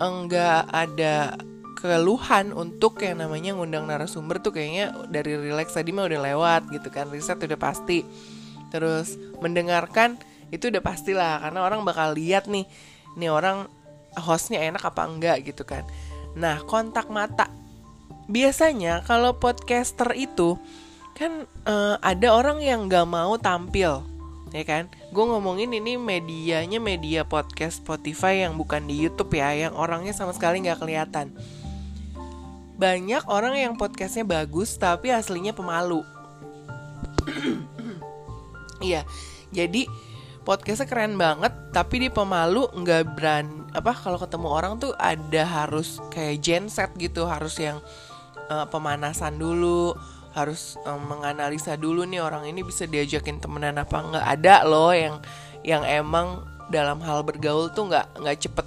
enggak 0.00 0.68
ada 0.68 1.38
keluhan 1.80 2.52
untuk 2.52 3.00
yang 3.00 3.24
namanya 3.24 3.56
ngundang 3.56 3.88
narasumber 3.88 4.36
tuh 4.44 4.52
kayaknya 4.52 4.92
dari 5.08 5.32
relax 5.32 5.72
tadi 5.72 5.96
mah 5.96 6.04
udah 6.04 6.20
lewat 6.20 6.62
gitu 6.68 6.92
kan 6.92 7.08
riset 7.08 7.40
udah 7.40 7.56
pasti 7.56 8.04
terus 8.68 9.16
mendengarkan 9.40 10.20
itu 10.52 10.68
udah 10.68 10.84
pastilah 10.84 11.40
karena 11.40 11.64
orang 11.64 11.80
bakal 11.80 12.12
lihat 12.12 12.52
nih 12.52 12.68
ini 13.16 13.26
orang 13.32 13.64
hostnya 14.18 14.62
enak 14.66 14.82
apa 14.82 15.02
enggak 15.06 15.46
gitu 15.46 15.62
kan. 15.62 15.86
Nah 16.34 16.62
kontak 16.66 17.10
mata. 17.10 17.50
Biasanya 18.30 19.02
kalau 19.06 19.34
podcaster 19.34 20.14
itu 20.14 20.54
kan 21.18 21.44
uh, 21.66 21.98
ada 22.00 22.30
orang 22.32 22.62
yang 22.62 22.86
nggak 22.86 23.06
mau 23.06 23.34
tampil 23.36 24.06
ya 24.50 24.64
kan? 24.66 24.90
Gue 25.10 25.24
ngomongin 25.26 25.70
ini 25.74 25.98
medianya 25.98 26.78
media 26.78 27.22
podcast 27.26 27.82
Spotify 27.82 28.46
yang 28.46 28.58
bukan 28.58 28.86
di 28.86 28.98
YouTube 28.98 29.34
ya 29.34 29.54
yang 29.54 29.74
orangnya 29.74 30.14
sama 30.14 30.34
sekali 30.34 30.62
nggak 30.62 30.82
kelihatan. 30.82 31.34
Banyak 32.80 33.28
orang 33.28 33.58
yang 33.58 33.74
podcastnya 33.76 34.26
bagus 34.26 34.74
tapi 34.78 35.10
aslinya 35.10 35.54
pemalu. 35.54 36.02
Iya 38.80 39.04
jadi 39.52 39.86
podcastnya 40.42 40.88
keren 40.88 41.14
banget 41.20 41.52
tapi 41.70 42.06
dia 42.06 42.12
pemalu 42.12 42.66
nggak 42.72 43.16
berani 43.16 43.60
apa 43.70 43.94
kalau 43.94 44.18
ketemu 44.18 44.48
orang 44.50 44.72
tuh 44.80 44.92
ada 44.98 45.42
harus 45.46 46.02
kayak 46.10 46.42
genset 46.42 46.90
gitu 46.98 47.28
harus 47.28 47.54
yang 47.60 47.78
uh, 48.50 48.66
pemanasan 48.66 49.38
dulu 49.38 49.94
harus 50.30 50.78
um, 50.86 51.10
menganalisa 51.10 51.74
dulu 51.74 52.06
nih 52.06 52.22
orang 52.22 52.46
ini 52.46 52.62
bisa 52.62 52.86
diajakin 52.86 53.42
temenan 53.42 53.78
apa 53.82 53.98
nggak. 53.98 54.24
Ada 54.38 54.56
loh 54.62 54.94
yang 54.94 55.18
yang 55.66 55.82
emang 55.82 56.46
dalam 56.70 57.02
hal 57.02 57.26
bergaul 57.26 57.70
tuh 57.74 57.90
nggak 57.90 58.06
nggak 58.22 58.38
cepet 58.38 58.66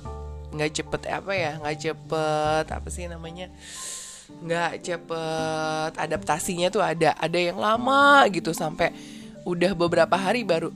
nggak 0.53 0.71
cepet 0.75 1.01
apa 1.09 1.31
ya 1.33 1.51
nggak 1.57 1.77
cepet 1.79 2.65
apa 2.69 2.87
sih 2.91 3.07
namanya 3.09 3.49
nggak 4.43 4.85
cepet 4.85 5.91
adaptasinya 5.97 6.67
tuh 6.69 6.83
ada 6.83 7.15
ada 7.17 7.39
yang 7.39 7.57
lama 7.57 8.27
gitu 8.29 8.51
sampai 8.53 8.91
udah 9.47 9.71
beberapa 9.73 10.13
hari 10.13 10.45
baru 10.45 10.69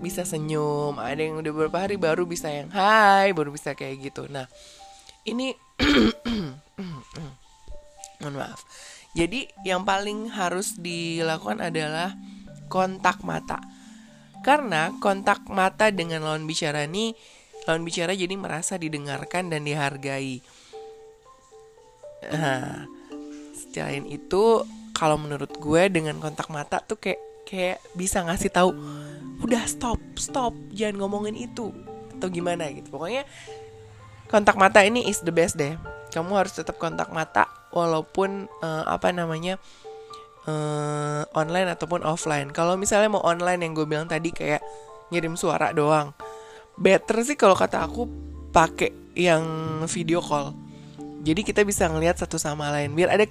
bisa 0.00 0.26
senyum 0.26 0.98
ada 0.98 1.20
yang 1.20 1.40
udah 1.40 1.52
beberapa 1.54 1.78
hari 1.86 1.96
baru 1.96 2.26
bisa 2.26 2.50
yang 2.50 2.68
hai 2.74 3.30
baru 3.32 3.54
bisa 3.54 3.76
kayak 3.76 4.10
gitu. 4.10 4.26
Nah 4.30 4.46
ini 5.24 5.54
mohon 8.20 8.34
maaf. 8.34 8.60
Jadi 9.14 9.46
yang 9.62 9.86
paling 9.86 10.26
harus 10.34 10.74
dilakukan 10.74 11.62
adalah 11.62 12.18
kontak 12.66 13.22
mata. 13.22 13.62
Karena 14.44 14.92
kontak 15.00 15.48
mata 15.48 15.88
dengan 15.88 16.26
lawan 16.26 16.44
bicara 16.44 16.84
ini 16.84 17.16
lawan 17.64 17.86
bicara 17.86 18.12
jadi 18.12 18.34
merasa 18.36 18.76
didengarkan 18.76 19.48
dan 19.48 19.64
dihargai. 19.64 20.44
Nah 22.28 22.84
selain 23.72 24.04
itu 24.06 24.62
kalau 24.94 25.18
menurut 25.18 25.50
gue 25.58 25.82
dengan 25.90 26.22
kontak 26.22 26.46
mata 26.52 26.78
tuh 26.78 27.00
kayak 27.00 27.18
kayak 27.44 27.80
bisa 27.92 28.24
ngasih 28.24 28.50
tahu 28.50 28.70
udah 29.44 29.64
stop 29.68 30.00
stop 30.16 30.56
jangan 30.72 31.04
ngomongin 31.04 31.36
itu 31.36 31.70
atau 32.16 32.28
gimana 32.32 32.70
gitu. 32.72 32.88
Pokoknya 32.88 33.28
kontak 34.32 34.56
mata 34.56 34.80
ini 34.80 35.04
is 35.04 35.20
the 35.20 35.32
best 35.34 35.60
deh. 35.60 35.76
Kamu 36.10 36.32
harus 36.34 36.56
tetap 36.56 36.80
kontak 36.80 37.10
mata 37.12 37.50
walaupun 37.74 38.46
uh, 38.62 38.84
apa 38.86 39.10
namanya 39.10 39.60
uh, 40.48 41.26
online 41.36 41.68
ataupun 41.74 42.06
offline. 42.06 42.48
Kalau 42.54 42.78
misalnya 42.80 43.12
mau 43.12 43.22
online 43.22 43.60
yang 43.66 43.72
gue 43.76 43.86
bilang 43.86 44.08
tadi 44.08 44.32
kayak 44.32 44.62
ngirim 45.12 45.36
suara 45.36 45.70
doang 45.76 46.16
better 46.74 47.22
sih 47.22 47.38
kalau 47.38 47.54
kata 47.54 47.86
aku 47.86 48.10
pakai 48.50 48.90
yang 49.14 49.44
video 49.86 50.18
call. 50.18 50.54
Jadi 51.24 51.40
kita 51.40 51.64
bisa 51.64 51.88
ngelihat 51.88 52.20
satu 52.20 52.36
sama 52.36 52.68
lain 52.68 52.92
biar 52.92 53.14
ada 53.14 53.24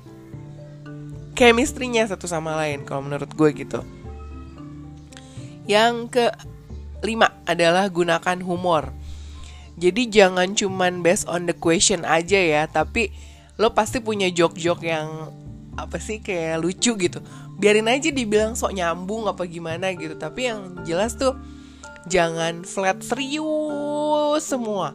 chemistry-nya 1.34 2.06
satu 2.10 2.30
sama 2.30 2.54
lain 2.58 2.86
kalau 2.86 3.06
menurut 3.06 3.30
gue 3.34 3.50
gitu 3.54 3.82
yang 5.70 6.12
ke 6.12 6.28
lima 7.04 7.32
adalah 7.44 7.92
gunakan 7.92 8.40
humor. 8.40 8.96
Jadi 9.74 10.08
jangan 10.08 10.54
cuman 10.54 11.02
based 11.02 11.26
on 11.26 11.50
the 11.50 11.56
question 11.56 12.06
aja 12.06 12.38
ya, 12.38 12.64
tapi 12.70 13.10
lo 13.58 13.74
pasti 13.74 14.00
punya 14.00 14.30
joke-joke 14.30 14.86
yang 14.86 15.34
apa 15.74 15.98
sih 15.98 16.22
kayak 16.22 16.62
lucu 16.62 16.94
gitu. 16.96 17.20
Biarin 17.58 17.90
aja 17.90 18.14
dibilang 18.14 18.54
sok 18.54 18.78
nyambung 18.78 19.26
apa 19.26 19.50
gimana 19.50 19.94
gitu, 19.98 20.14
tapi 20.18 20.50
yang 20.50 20.86
jelas 20.86 21.18
tuh 21.18 21.34
jangan 22.06 22.62
flat 22.62 23.02
serius 23.02 24.46
semua. 24.46 24.94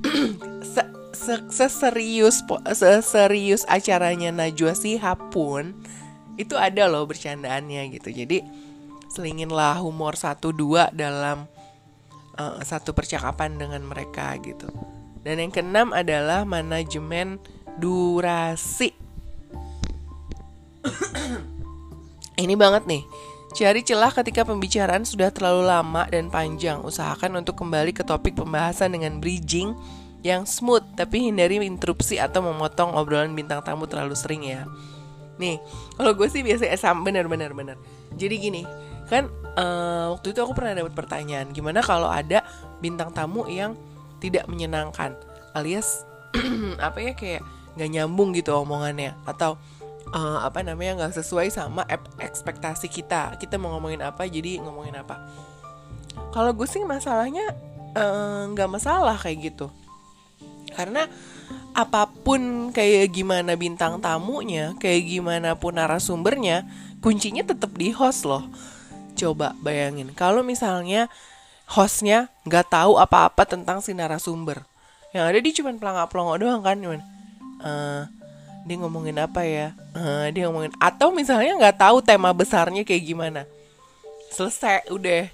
se 1.20 1.36
seserius 1.52 2.40
acaranya 3.68 4.32
Najwa 4.32 4.72
Shihab 4.72 5.28
pun 5.28 5.76
itu 6.40 6.56
ada 6.56 6.88
loh 6.88 7.04
bercandaannya 7.04 8.00
gitu. 8.00 8.08
Jadi 8.08 8.40
selinginlah 9.10 9.82
humor 9.82 10.14
satu 10.14 10.54
dua 10.54 10.88
dalam 10.94 11.50
uh, 12.38 12.62
satu 12.62 12.94
percakapan 12.94 13.58
dengan 13.58 13.82
mereka 13.84 14.38
gitu. 14.38 14.70
Dan 15.20 15.42
yang 15.42 15.52
keenam 15.52 15.92
adalah 15.92 16.48
manajemen 16.48 17.36
durasi. 17.76 18.96
Ini 22.42 22.54
banget 22.56 22.88
nih. 22.88 23.04
Cari 23.50 23.82
celah 23.82 24.14
ketika 24.14 24.46
pembicaraan 24.46 25.02
sudah 25.02 25.28
terlalu 25.34 25.66
lama 25.66 26.06
dan 26.08 26.30
panjang. 26.30 26.80
Usahakan 26.80 27.42
untuk 27.42 27.58
kembali 27.58 27.92
ke 27.92 28.06
topik 28.06 28.38
pembahasan 28.38 28.94
dengan 28.94 29.18
bridging 29.18 29.74
yang 30.22 30.46
smooth, 30.46 30.84
tapi 30.94 31.28
hindari 31.28 31.58
interupsi 31.60 32.16
atau 32.22 32.44
memotong 32.44 32.94
obrolan 32.94 33.34
bintang 33.34 33.60
tamu 33.66 33.90
terlalu 33.90 34.14
sering 34.14 34.46
ya. 34.46 34.64
Nih, 35.40 35.56
kalau 35.96 36.12
gue 36.12 36.28
sih 36.28 36.44
biasa 36.44 36.68
esam 36.68 37.02
bener 37.02 37.26
bener 37.26 37.56
bener. 37.56 37.76
Jadi 38.14 38.34
gini, 38.38 38.62
kan 39.10 39.26
uh, 39.58 40.14
waktu 40.14 40.30
itu 40.30 40.38
aku 40.38 40.54
pernah 40.54 40.78
dapat 40.78 40.94
pertanyaan 40.94 41.50
gimana 41.50 41.82
kalau 41.82 42.06
ada 42.06 42.46
bintang 42.78 43.10
tamu 43.10 43.50
yang 43.50 43.74
tidak 44.22 44.46
menyenangkan 44.46 45.18
alias 45.52 46.06
apa 46.86 46.98
ya 47.02 47.12
kayak 47.18 47.42
nggak 47.74 47.90
nyambung 47.90 48.30
gitu 48.30 48.54
omongannya 48.54 49.18
atau 49.26 49.58
uh, 50.14 50.38
apa 50.42 50.62
namanya 50.62 51.06
nggak 51.06 51.22
sesuai 51.22 51.48
sama 51.50 51.86
ekspektasi 52.18 52.90
kita. 52.90 53.34
Kita 53.38 53.56
mau 53.56 53.74
ngomongin 53.78 54.02
apa 54.02 54.26
jadi 54.26 54.58
ngomongin 54.62 54.98
apa. 54.98 55.18
Kalau 56.34 56.54
gue 56.54 56.66
sih 56.66 56.82
masalahnya 56.82 57.54
eh, 57.94 58.42
nggak 58.50 58.68
uh, 58.70 58.72
masalah 58.74 59.16
kayak 59.18 59.54
gitu. 59.54 59.66
Karena 60.74 61.06
apa 61.74 62.06
pun 62.06 62.70
kayak 62.74 63.14
gimana 63.14 63.54
bintang 63.54 64.02
tamunya 64.02 64.74
kayak 64.78 65.06
gimana 65.06 65.54
pun 65.54 65.78
narasumbernya 65.78 66.66
kuncinya 66.98 67.46
tetap 67.46 67.74
di 67.78 67.94
host 67.94 68.26
loh 68.26 68.46
Coba 69.20 69.52
bayangin, 69.60 70.16
kalau 70.16 70.40
misalnya 70.40 71.12
hostnya 71.68 72.32
nggak 72.48 72.72
tahu 72.72 72.96
apa-apa 72.96 73.44
tentang 73.44 73.84
si 73.84 73.92
narasumber, 73.92 74.64
yang 75.12 75.28
ada 75.28 75.36
dia 75.36 75.52
cuma 75.52 75.76
pelangak-pelongo 75.76 76.40
doang 76.40 76.64
kan, 76.64 76.80
cuman 76.80 77.04
uh, 77.60 78.08
dia 78.64 78.76
ngomongin 78.80 79.20
apa 79.20 79.44
ya, 79.44 79.76
uh, 79.92 80.24
dia 80.32 80.48
ngomongin 80.48 80.72
atau 80.80 81.12
misalnya 81.12 81.52
nggak 81.60 81.76
tahu 81.76 82.00
tema 82.00 82.32
besarnya 82.32 82.80
kayak 82.80 83.04
gimana, 83.04 83.44
selesai 84.32 84.88
udah. 84.88 85.28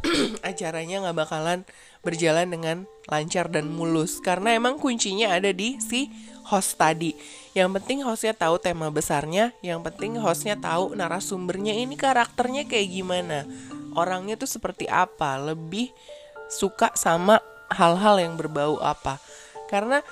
Acaranya 0.48 1.04
nggak 1.04 1.16
bakalan 1.20 1.60
berjalan 2.00 2.48
dengan 2.48 2.76
lancar 3.08 3.48
dan 3.52 3.68
mulus. 3.72 4.20
Karena 4.20 4.56
emang 4.56 4.80
kuncinya 4.80 5.32
ada 5.36 5.52
di 5.52 5.76
si 5.80 6.08
host 6.48 6.76
tadi. 6.80 7.14
Yang 7.54 7.80
penting 7.80 7.98
hostnya 8.02 8.34
tahu 8.34 8.58
tema 8.58 8.90
besarnya, 8.90 9.54
yang 9.62 9.82
penting 9.84 10.18
hostnya 10.18 10.58
tahu 10.58 10.98
narasumbernya 10.98 11.74
ini 11.76 11.94
karakternya 11.94 12.66
kayak 12.66 12.88
gimana, 12.90 13.46
orangnya 13.94 14.38
tuh 14.38 14.50
seperti 14.50 14.86
apa, 14.86 15.38
lebih 15.38 15.90
suka 16.50 16.90
sama 16.98 17.38
hal-hal 17.70 18.18
yang 18.18 18.34
berbau 18.34 18.78
apa. 18.82 19.18
Karena 19.70 20.02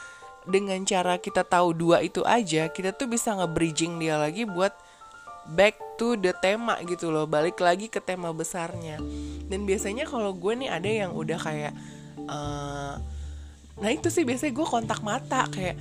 dengan 0.47 0.81
cara 0.87 1.19
kita 1.19 1.43
tahu 1.43 1.75
dua 1.75 2.01
itu 2.01 2.23
aja, 2.23 2.71
kita 2.71 2.95
tuh 2.95 3.11
bisa 3.11 3.35
nge-bridging 3.35 3.99
dia 3.99 4.17
lagi 4.17 4.47
buat 4.47 4.73
back 5.53 5.77
to 5.97 6.19
the 6.21 6.35
tema 6.39 6.77
gitu 6.85 7.09
loh, 7.09 7.25
balik 7.25 7.61
lagi 7.61 7.89
ke 7.89 8.01
tema 8.03 8.33
besarnya. 8.33 9.01
Dan 9.49 9.65
biasanya 9.65 10.05
kalau 10.05 10.37
gue 10.37 10.53
nih 10.55 10.71
ada 10.71 10.91
yang 10.91 11.11
udah 11.17 11.39
kayak, 11.41 11.73
uh, 12.29 13.01
nah 13.79 13.91
itu 13.91 14.11
sih 14.11 14.27
biasanya 14.27 14.53
gue 14.53 14.67
kontak 14.67 15.01
mata 15.01 15.47
kayak 15.49 15.79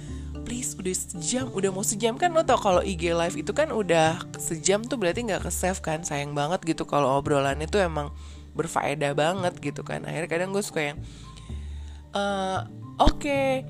please 0.47 0.79
udah 0.79 0.95
sejam 0.95 1.45
udah 1.51 1.69
mau 1.75 1.83
sejam 1.83 2.15
kan 2.15 2.31
lo 2.31 2.39
tau 2.39 2.55
kalau 2.55 2.79
IG 2.79 3.11
live 3.11 3.35
itu 3.35 3.51
kan 3.51 3.67
udah 3.67 4.23
sejam 4.39 4.79
tuh 4.79 4.95
berarti 4.95 5.27
nggak 5.27 5.43
ke 5.43 5.51
save 5.51 5.83
kan 5.83 6.07
sayang 6.07 6.31
banget 6.31 6.63
gitu 6.63 6.87
kalau 6.87 7.19
obrolan 7.19 7.59
itu 7.59 7.75
emang 7.75 8.15
berfaedah 8.55 9.11
banget 9.11 9.59
gitu 9.59 9.83
kan 9.83 10.07
akhirnya 10.07 10.29
kadang 10.31 10.55
gue 10.55 10.63
suka 10.63 10.95
yang 10.95 10.97
uh, 12.15 12.63
oke 12.95 13.19
okay, 13.19 13.67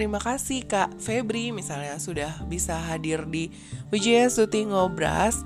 terima 0.00 0.16
kasih 0.16 0.64
kak 0.64 0.96
Febri 0.96 1.52
misalnya 1.52 2.00
sudah 2.00 2.32
bisa 2.48 2.72
hadir 2.72 3.28
di 3.28 3.52
Wijaya 3.92 4.32
Suti 4.32 4.64
Ngobras. 4.64 5.44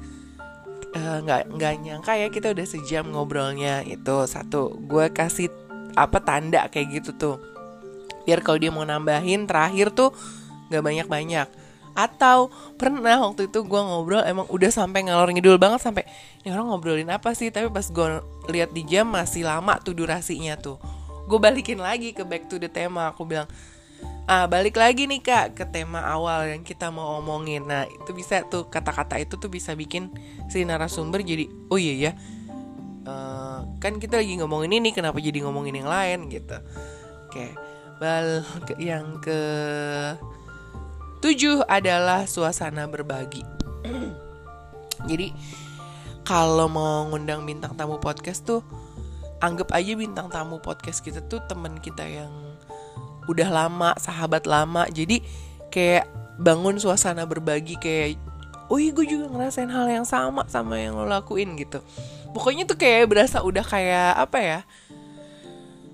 Eh, 0.95 1.19
nggak 1.27 1.51
uh, 1.51 1.59
nggak 1.59 1.73
nyangka 1.83 2.15
ya 2.15 2.31
kita 2.31 2.55
udah 2.55 2.63
sejam 2.63 3.11
ngobrolnya 3.11 3.83
itu. 3.83 4.15
Satu 4.31 4.79
gue 4.79 5.11
kasih 5.11 5.51
apa 5.99 6.23
tanda 6.23 6.71
kayak 6.71 7.03
gitu 7.03 7.11
tuh. 7.19 7.37
Biar 8.23 8.47
kalau 8.47 8.63
dia 8.63 8.71
mau 8.71 8.87
nambahin 8.87 9.51
terakhir 9.51 9.91
tuh 9.91 10.15
nggak 10.71 10.83
banyak 10.87 11.09
banyak 11.11 11.49
atau 11.99 12.47
pernah 12.79 13.27
waktu 13.27 13.51
itu 13.51 13.59
gue 13.67 13.81
ngobrol 13.83 14.23
emang 14.23 14.47
udah 14.55 14.71
sampai 14.71 15.03
ngalor 15.07 15.35
ngidul 15.35 15.59
banget 15.59 15.83
sampai 15.83 16.07
ini 16.47 16.55
orang 16.55 16.71
ngobrolin 16.71 17.11
apa 17.11 17.35
sih? 17.35 17.51
Tapi 17.51 17.75
pas 17.75 17.91
gue 17.91 18.23
lihat 18.55 18.71
di 18.71 18.87
jam 18.87 19.11
masih 19.11 19.51
lama 19.51 19.83
tuh 19.83 19.99
durasinya 19.99 20.55
tuh. 20.55 20.79
Gue 21.27 21.43
balikin 21.43 21.83
lagi 21.83 22.15
ke 22.15 22.23
back 22.23 22.47
to 22.47 22.63
the 22.63 22.71
tema. 22.71 23.11
Aku 23.11 23.27
bilang 23.27 23.51
ah 24.25 24.49
balik 24.49 24.81
lagi 24.81 25.05
nih 25.05 25.21
kak 25.21 25.59
ke 25.59 25.65
tema 25.69 26.01
awal 26.01 26.49
yang 26.49 26.65
kita 26.65 26.89
mau 26.89 27.21
omongin 27.21 27.69
nah 27.69 27.85
itu 27.85 28.11
bisa 28.17 28.41
tuh 28.49 28.73
kata-kata 28.73 29.21
itu 29.21 29.37
tuh 29.37 29.53
bisa 29.53 29.77
bikin 29.77 30.09
si 30.49 30.65
narasumber 30.65 31.21
jadi 31.21 31.45
oh 31.69 31.77
iya 31.77 31.95
ya 32.09 32.13
uh, 33.05 33.69
kan 33.79 34.01
kita 34.01 34.21
lagi 34.21 34.41
ngomongin 34.41 34.81
ini 34.81 34.97
kenapa 34.97 35.21
jadi 35.21 35.45
ngomongin 35.45 35.85
yang 35.85 35.91
lain 35.93 36.33
gitu 36.33 36.57
oke. 37.29 37.75
Bal 37.99 38.43
yang 38.83 39.23
ke 39.23 39.41
tujuh 41.23 41.63
adalah 41.71 42.27
suasana 42.27 42.91
berbagi. 42.91 43.47
Jadi 45.11 45.31
kalau 46.27 46.67
mau 46.67 47.07
ngundang 47.07 47.47
bintang 47.47 47.79
tamu 47.79 48.03
podcast 48.03 48.43
tuh 48.43 48.67
anggap 49.39 49.71
aja 49.77 49.95
bintang 49.95 50.27
tamu 50.33 50.59
podcast 50.59 51.05
kita 51.05 51.23
tuh 51.29 51.45
temen 51.47 51.79
kita 51.79 52.03
yang 52.03 52.33
udah 53.27 53.49
lama, 53.49 53.91
sahabat 53.97 54.45
lama. 54.49 54.87
Jadi 54.91 55.21
kayak 55.71 56.07
bangun 56.41 56.79
suasana 56.79 57.27
berbagi 57.27 57.79
kayak 57.79 58.19
iya 58.75 58.91
gue 58.91 59.07
juga 59.07 59.31
ngerasain 59.31 59.71
hal 59.71 59.87
yang 59.87 60.07
sama 60.09 60.43
sama 60.51 60.81
yang 60.81 60.99
lo 60.99 61.07
lakuin 61.07 61.55
gitu. 61.55 61.79
Pokoknya 62.35 62.67
tuh 62.67 62.75
kayak 62.75 63.07
berasa 63.07 63.39
udah 63.45 63.63
kayak 63.63 64.19
apa 64.19 64.39
ya? 64.43 64.61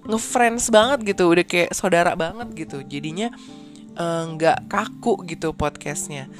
ngefriends 0.06 0.72
banget 0.72 1.14
gitu 1.14 1.28
udah 1.28 1.44
kayak 1.44 1.70
saudara 1.76 2.16
banget 2.16 2.66
gitu 2.66 2.80
jadinya 2.84 3.28
eh, 3.94 4.22
nggak 4.36 4.58
uh, 4.64 4.66
kaku 4.66 5.28
gitu 5.28 5.52
podcastnya 5.52 6.30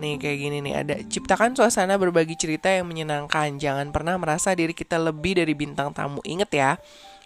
nih 0.00 0.16
kayak 0.16 0.38
gini 0.40 0.58
nih 0.64 0.74
ada 0.80 0.94
ciptakan 1.04 1.52
suasana 1.52 2.00
berbagi 2.00 2.32
cerita 2.32 2.72
yang 2.72 2.88
menyenangkan 2.88 3.60
jangan 3.60 3.92
pernah 3.92 4.16
merasa 4.16 4.56
diri 4.56 4.72
kita 4.72 4.96
lebih 4.96 5.36
dari 5.36 5.52
bintang 5.52 5.92
tamu 5.92 6.24
inget 6.24 6.48
ya 6.48 6.70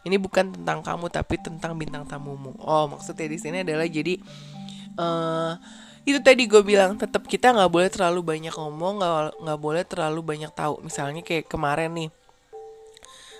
ini 0.05 0.21
bukan 0.21 0.53
tentang 0.53 0.85
kamu 0.85 1.09
tapi 1.09 1.41
tentang 1.41 1.73
bintang 1.81 2.05
tamumu. 2.05 2.53
Oh 2.61 2.85
maksudnya 2.87 3.25
di 3.25 3.41
sini 3.41 3.65
adalah 3.65 3.89
jadi 3.89 4.21
uh, 5.01 5.57
itu 6.05 6.21
tadi 6.21 6.45
gue 6.45 6.61
bilang 6.61 7.01
tetap 7.01 7.25
kita 7.25 7.57
nggak 7.57 7.73
boleh 7.73 7.89
terlalu 7.89 8.21
banyak 8.21 8.53
ngomong 8.53 9.01
nggak 9.01 9.41
nggak 9.41 9.61
boleh 9.61 9.83
terlalu 9.89 10.21
banyak 10.21 10.53
tahu. 10.53 10.85
Misalnya 10.85 11.25
kayak 11.25 11.49
kemarin 11.49 11.91
nih 11.97 12.11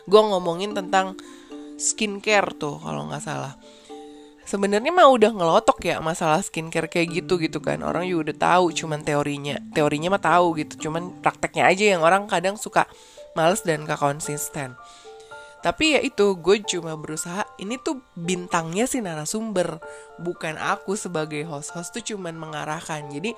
gue 0.09 0.21
ngomongin 0.21 0.73
tentang 0.73 1.17
skincare 1.77 2.57
tuh 2.57 2.81
kalau 2.81 3.13
nggak 3.13 3.21
salah. 3.21 3.53
Sebenarnya 4.45 4.93
mah 4.93 5.09
udah 5.09 5.33
ngelotok 5.33 5.89
ya 5.89 5.97
masalah 6.05 6.41
skincare 6.45 6.89
kayak 6.89 7.25
gitu 7.25 7.37
gitu 7.41 7.61
kan. 7.61 7.85
Orang 7.85 8.09
juga 8.09 8.33
udah 8.33 8.37
tahu 8.41 8.65
cuman 8.73 9.05
teorinya. 9.05 9.61
Teorinya 9.77 10.17
mah 10.17 10.25
tahu 10.25 10.65
gitu 10.65 10.89
cuman 10.89 11.21
prakteknya 11.21 11.69
aja 11.69 11.85
yang 11.97 12.01
orang 12.01 12.25
kadang 12.25 12.57
suka 12.57 12.89
males 13.37 13.61
dan 13.67 13.85
gak 13.85 14.01
konsisten 14.01 14.79
tapi 15.65 15.97
ya 15.97 16.01
itu 16.05 16.37
gue 16.37 16.61
cuma 16.69 16.93
berusaha 16.93 17.49
ini 17.57 17.81
tuh 17.81 18.05
bintangnya 18.13 18.85
si 18.85 19.01
narasumber 19.01 19.81
bukan 20.21 20.61
aku 20.61 20.93
sebagai 20.93 21.41
host-host 21.49 21.97
tuh 21.97 22.05
cuman 22.05 22.37
mengarahkan. 22.37 23.09
Jadi 23.09 23.33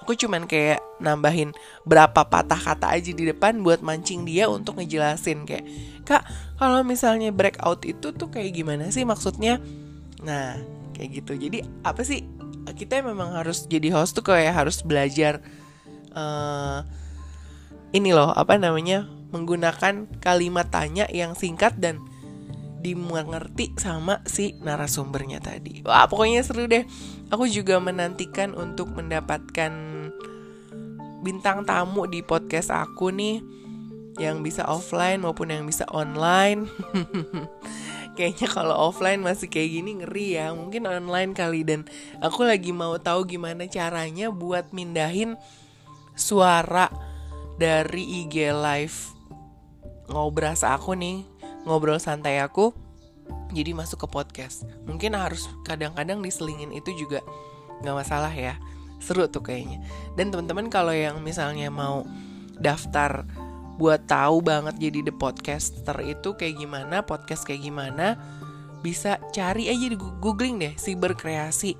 aku 0.00 0.16
cuman 0.16 0.48
kayak 0.48 0.80
nambahin 1.04 1.52
berapa 1.84 2.24
patah 2.24 2.56
kata 2.56 2.96
aja 2.96 3.12
di 3.12 3.28
depan 3.28 3.60
buat 3.60 3.84
mancing 3.84 4.24
dia 4.24 4.48
untuk 4.48 4.80
ngejelasin. 4.80 5.44
Kayak 5.44 5.68
kak 6.08 6.24
kalau 6.56 6.80
misalnya 6.80 7.28
breakout 7.28 7.84
itu 7.84 8.08
tuh 8.08 8.32
kayak 8.32 8.56
gimana 8.56 8.88
sih 8.88 9.04
maksudnya? 9.04 9.60
Nah 10.24 10.56
kayak 10.96 11.20
gitu. 11.20 11.36
Jadi 11.36 11.60
apa 11.84 12.00
sih? 12.08 12.24
Kita 12.72 13.04
memang 13.04 13.36
harus 13.36 13.68
jadi 13.68 13.92
host 13.92 14.16
tuh 14.16 14.24
kayak 14.32 14.64
harus 14.64 14.80
belajar 14.80 15.44
uh, 16.16 16.80
ini 17.92 18.16
loh 18.16 18.32
apa 18.32 18.56
namanya 18.56 19.06
menggunakan 19.34 20.06
kalimat 20.22 20.68
tanya 20.70 21.06
yang 21.10 21.34
singkat 21.34 21.74
dan 21.78 22.02
dimengerti 22.86 23.74
sama 23.74 24.22
si 24.28 24.54
narasumbernya 24.62 25.42
tadi. 25.42 25.82
Wah, 25.82 26.06
pokoknya 26.06 26.46
seru 26.46 26.70
deh. 26.70 26.86
Aku 27.34 27.50
juga 27.50 27.82
menantikan 27.82 28.54
untuk 28.54 28.94
mendapatkan 28.94 29.72
bintang 31.26 31.66
tamu 31.66 32.06
di 32.06 32.22
podcast 32.22 32.70
aku 32.70 33.10
nih 33.10 33.42
yang 34.22 34.46
bisa 34.46 34.62
offline 34.70 35.18
maupun 35.18 35.50
yang 35.50 35.66
bisa 35.66 35.82
online. 35.90 36.70
Kayaknya 38.16 38.48
kalau 38.48 38.74
offline 38.88 39.20
masih 39.20 39.50
kayak 39.50 39.70
gini 39.82 39.90
ngeri 40.00 40.40
ya. 40.40 40.54
Mungkin 40.54 40.86
online 40.86 41.34
kali 41.34 41.66
dan 41.66 41.84
aku 42.22 42.46
lagi 42.46 42.70
mau 42.72 42.96
tahu 42.96 43.28
gimana 43.28 43.66
caranya 43.68 44.32
buat 44.32 44.72
mindahin 44.72 45.36
suara 46.16 46.88
dari 47.60 48.24
IG 48.24 48.56
live 48.56 49.15
ngobrol 50.10 50.54
aku 50.54 50.92
nih 50.94 51.26
ngobrol 51.66 51.98
santai 51.98 52.38
aku 52.38 52.70
jadi 53.50 53.74
masuk 53.74 54.06
ke 54.06 54.08
podcast. 54.10 54.66
Mungkin 54.86 55.14
harus 55.14 55.46
kadang-kadang 55.66 56.22
diselingin 56.22 56.74
itu 56.74 56.94
juga 56.94 57.22
nggak 57.82 57.96
masalah 57.96 58.30
ya. 58.30 58.58
Seru 59.02 59.28
tuh 59.28 59.44
kayaknya. 59.44 59.82
Dan 60.14 60.32
teman-teman 60.32 60.72
kalau 60.72 60.94
yang 60.94 61.20
misalnya 61.20 61.68
mau 61.70 62.06
daftar 62.56 63.26
buat 63.76 64.08
tahu 64.08 64.40
banget 64.40 64.80
jadi 64.80 65.04
the 65.04 65.12
podcaster 65.12 66.00
itu 66.00 66.32
kayak 66.32 66.56
gimana 66.56 67.04
podcast 67.04 67.44
kayak 67.44 67.60
gimana 67.60 68.16
bisa 68.80 69.20
cari 69.36 69.68
aja 69.68 69.92
di 69.92 70.00
googling 70.00 70.56
deh 70.56 70.72
si 70.80 70.96
berkreasi 70.96 71.76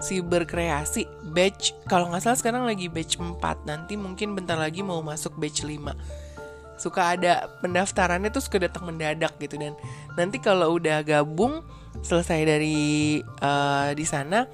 si 0.00 0.20
berkreasi 0.24 1.04
batch. 1.32 1.76
Kalau 1.88 2.08
nggak 2.08 2.24
salah 2.24 2.38
sekarang 2.40 2.64
lagi 2.64 2.88
batch 2.88 3.20
4 3.20 3.68
nanti 3.68 4.00
mungkin 4.00 4.32
bentar 4.32 4.56
lagi 4.56 4.80
mau 4.80 5.00
masuk 5.04 5.36
batch 5.36 5.64
5 5.64 6.25
suka 6.76 7.16
ada 7.16 7.48
pendaftarannya 7.60 8.28
tuh 8.32 8.44
suka 8.44 8.62
datang 8.62 8.88
mendadak 8.88 9.36
gitu. 9.40 9.56
Dan 9.56 9.76
nanti 10.14 10.38
kalau 10.40 10.76
udah 10.76 11.02
gabung 11.02 11.64
selesai 12.04 12.44
dari 12.44 13.20
uh, 13.40 13.90
di 13.96 14.04
sana 14.04 14.44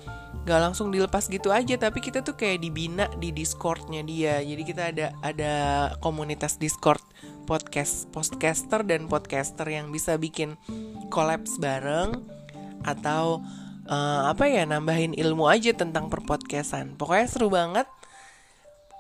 gak 0.43 0.61
langsung 0.63 0.91
dilepas 0.91 1.27
gitu 1.31 1.51
aja. 1.51 1.79
Tapi 1.79 1.99
kita 1.99 2.23
tuh 2.23 2.35
kayak 2.35 2.63
dibina 2.63 3.07
di 3.19 3.31
discordnya 3.35 4.03
dia. 4.03 4.39
Jadi 4.43 4.63
kita 4.63 4.83
ada 4.95 5.07
ada 5.23 5.55
komunitas 6.03 6.59
discord 6.59 7.03
podcast 7.45 8.07
podcaster 8.15 8.87
dan 8.87 9.11
podcaster 9.11 9.67
yang 9.67 9.91
bisa 9.91 10.15
bikin 10.15 10.55
kolaps 11.11 11.59
bareng 11.59 12.23
atau 12.83 13.43
uh, 13.87 14.31
apa 14.31 14.51
ya 14.51 14.67
nambahin 14.67 15.15
ilmu 15.15 15.47
aja 15.51 15.75
tentang 15.75 16.11
perpodcastan. 16.11 16.95
Pokoknya 16.99 17.27
seru 17.27 17.51
banget 17.51 17.87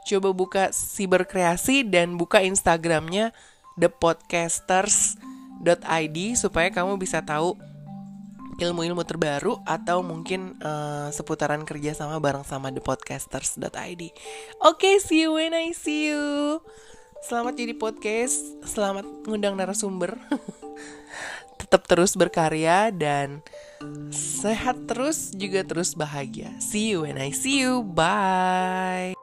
coba 0.06 0.30
buka 0.34 0.72
Siberkreasi 0.74 1.86
dan 1.86 2.18
buka 2.18 2.42
Instagramnya 2.42 3.30
thepodcasters.id 3.78 6.18
supaya 6.36 6.68
kamu 6.68 7.00
bisa 7.00 7.24
tahu 7.24 7.56
ilmu-ilmu 8.60 9.00
terbaru 9.02 9.58
atau 9.64 10.04
mungkin 10.04 10.60
uh, 10.60 11.08
seputaran 11.10 11.64
kerja 11.64 11.96
sama 11.96 12.20
bareng 12.20 12.44
sama 12.44 12.68
thepodcasters.id. 12.70 13.72
Oke, 13.72 14.12
okay, 14.60 15.00
see 15.00 15.24
you 15.24 15.32
when 15.34 15.56
I 15.56 15.72
see 15.72 16.12
you. 16.12 16.60
Selamat 17.22 17.54
jadi 17.54 17.78
podcast, 17.78 18.42
selamat 18.66 19.06
ngundang 19.30 19.54
narasumber. 19.54 20.18
Tetap 21.62 21.86
terus 21.86 22.18
berkarya 22.18 22.90
dan 22.90 23.46
sehat 24.10 24.90
terus 24.90 25.30
juga 25.30 25.62
terus 25.62 25.94
bahagia. 25.94 26.50
See 26.58 26.92
you 26.92 27.06
when 27.06 27.16
I 27.16 27.30
see 27.30 27.62
you. 27.62 27.86
Bye. 27.86 29.21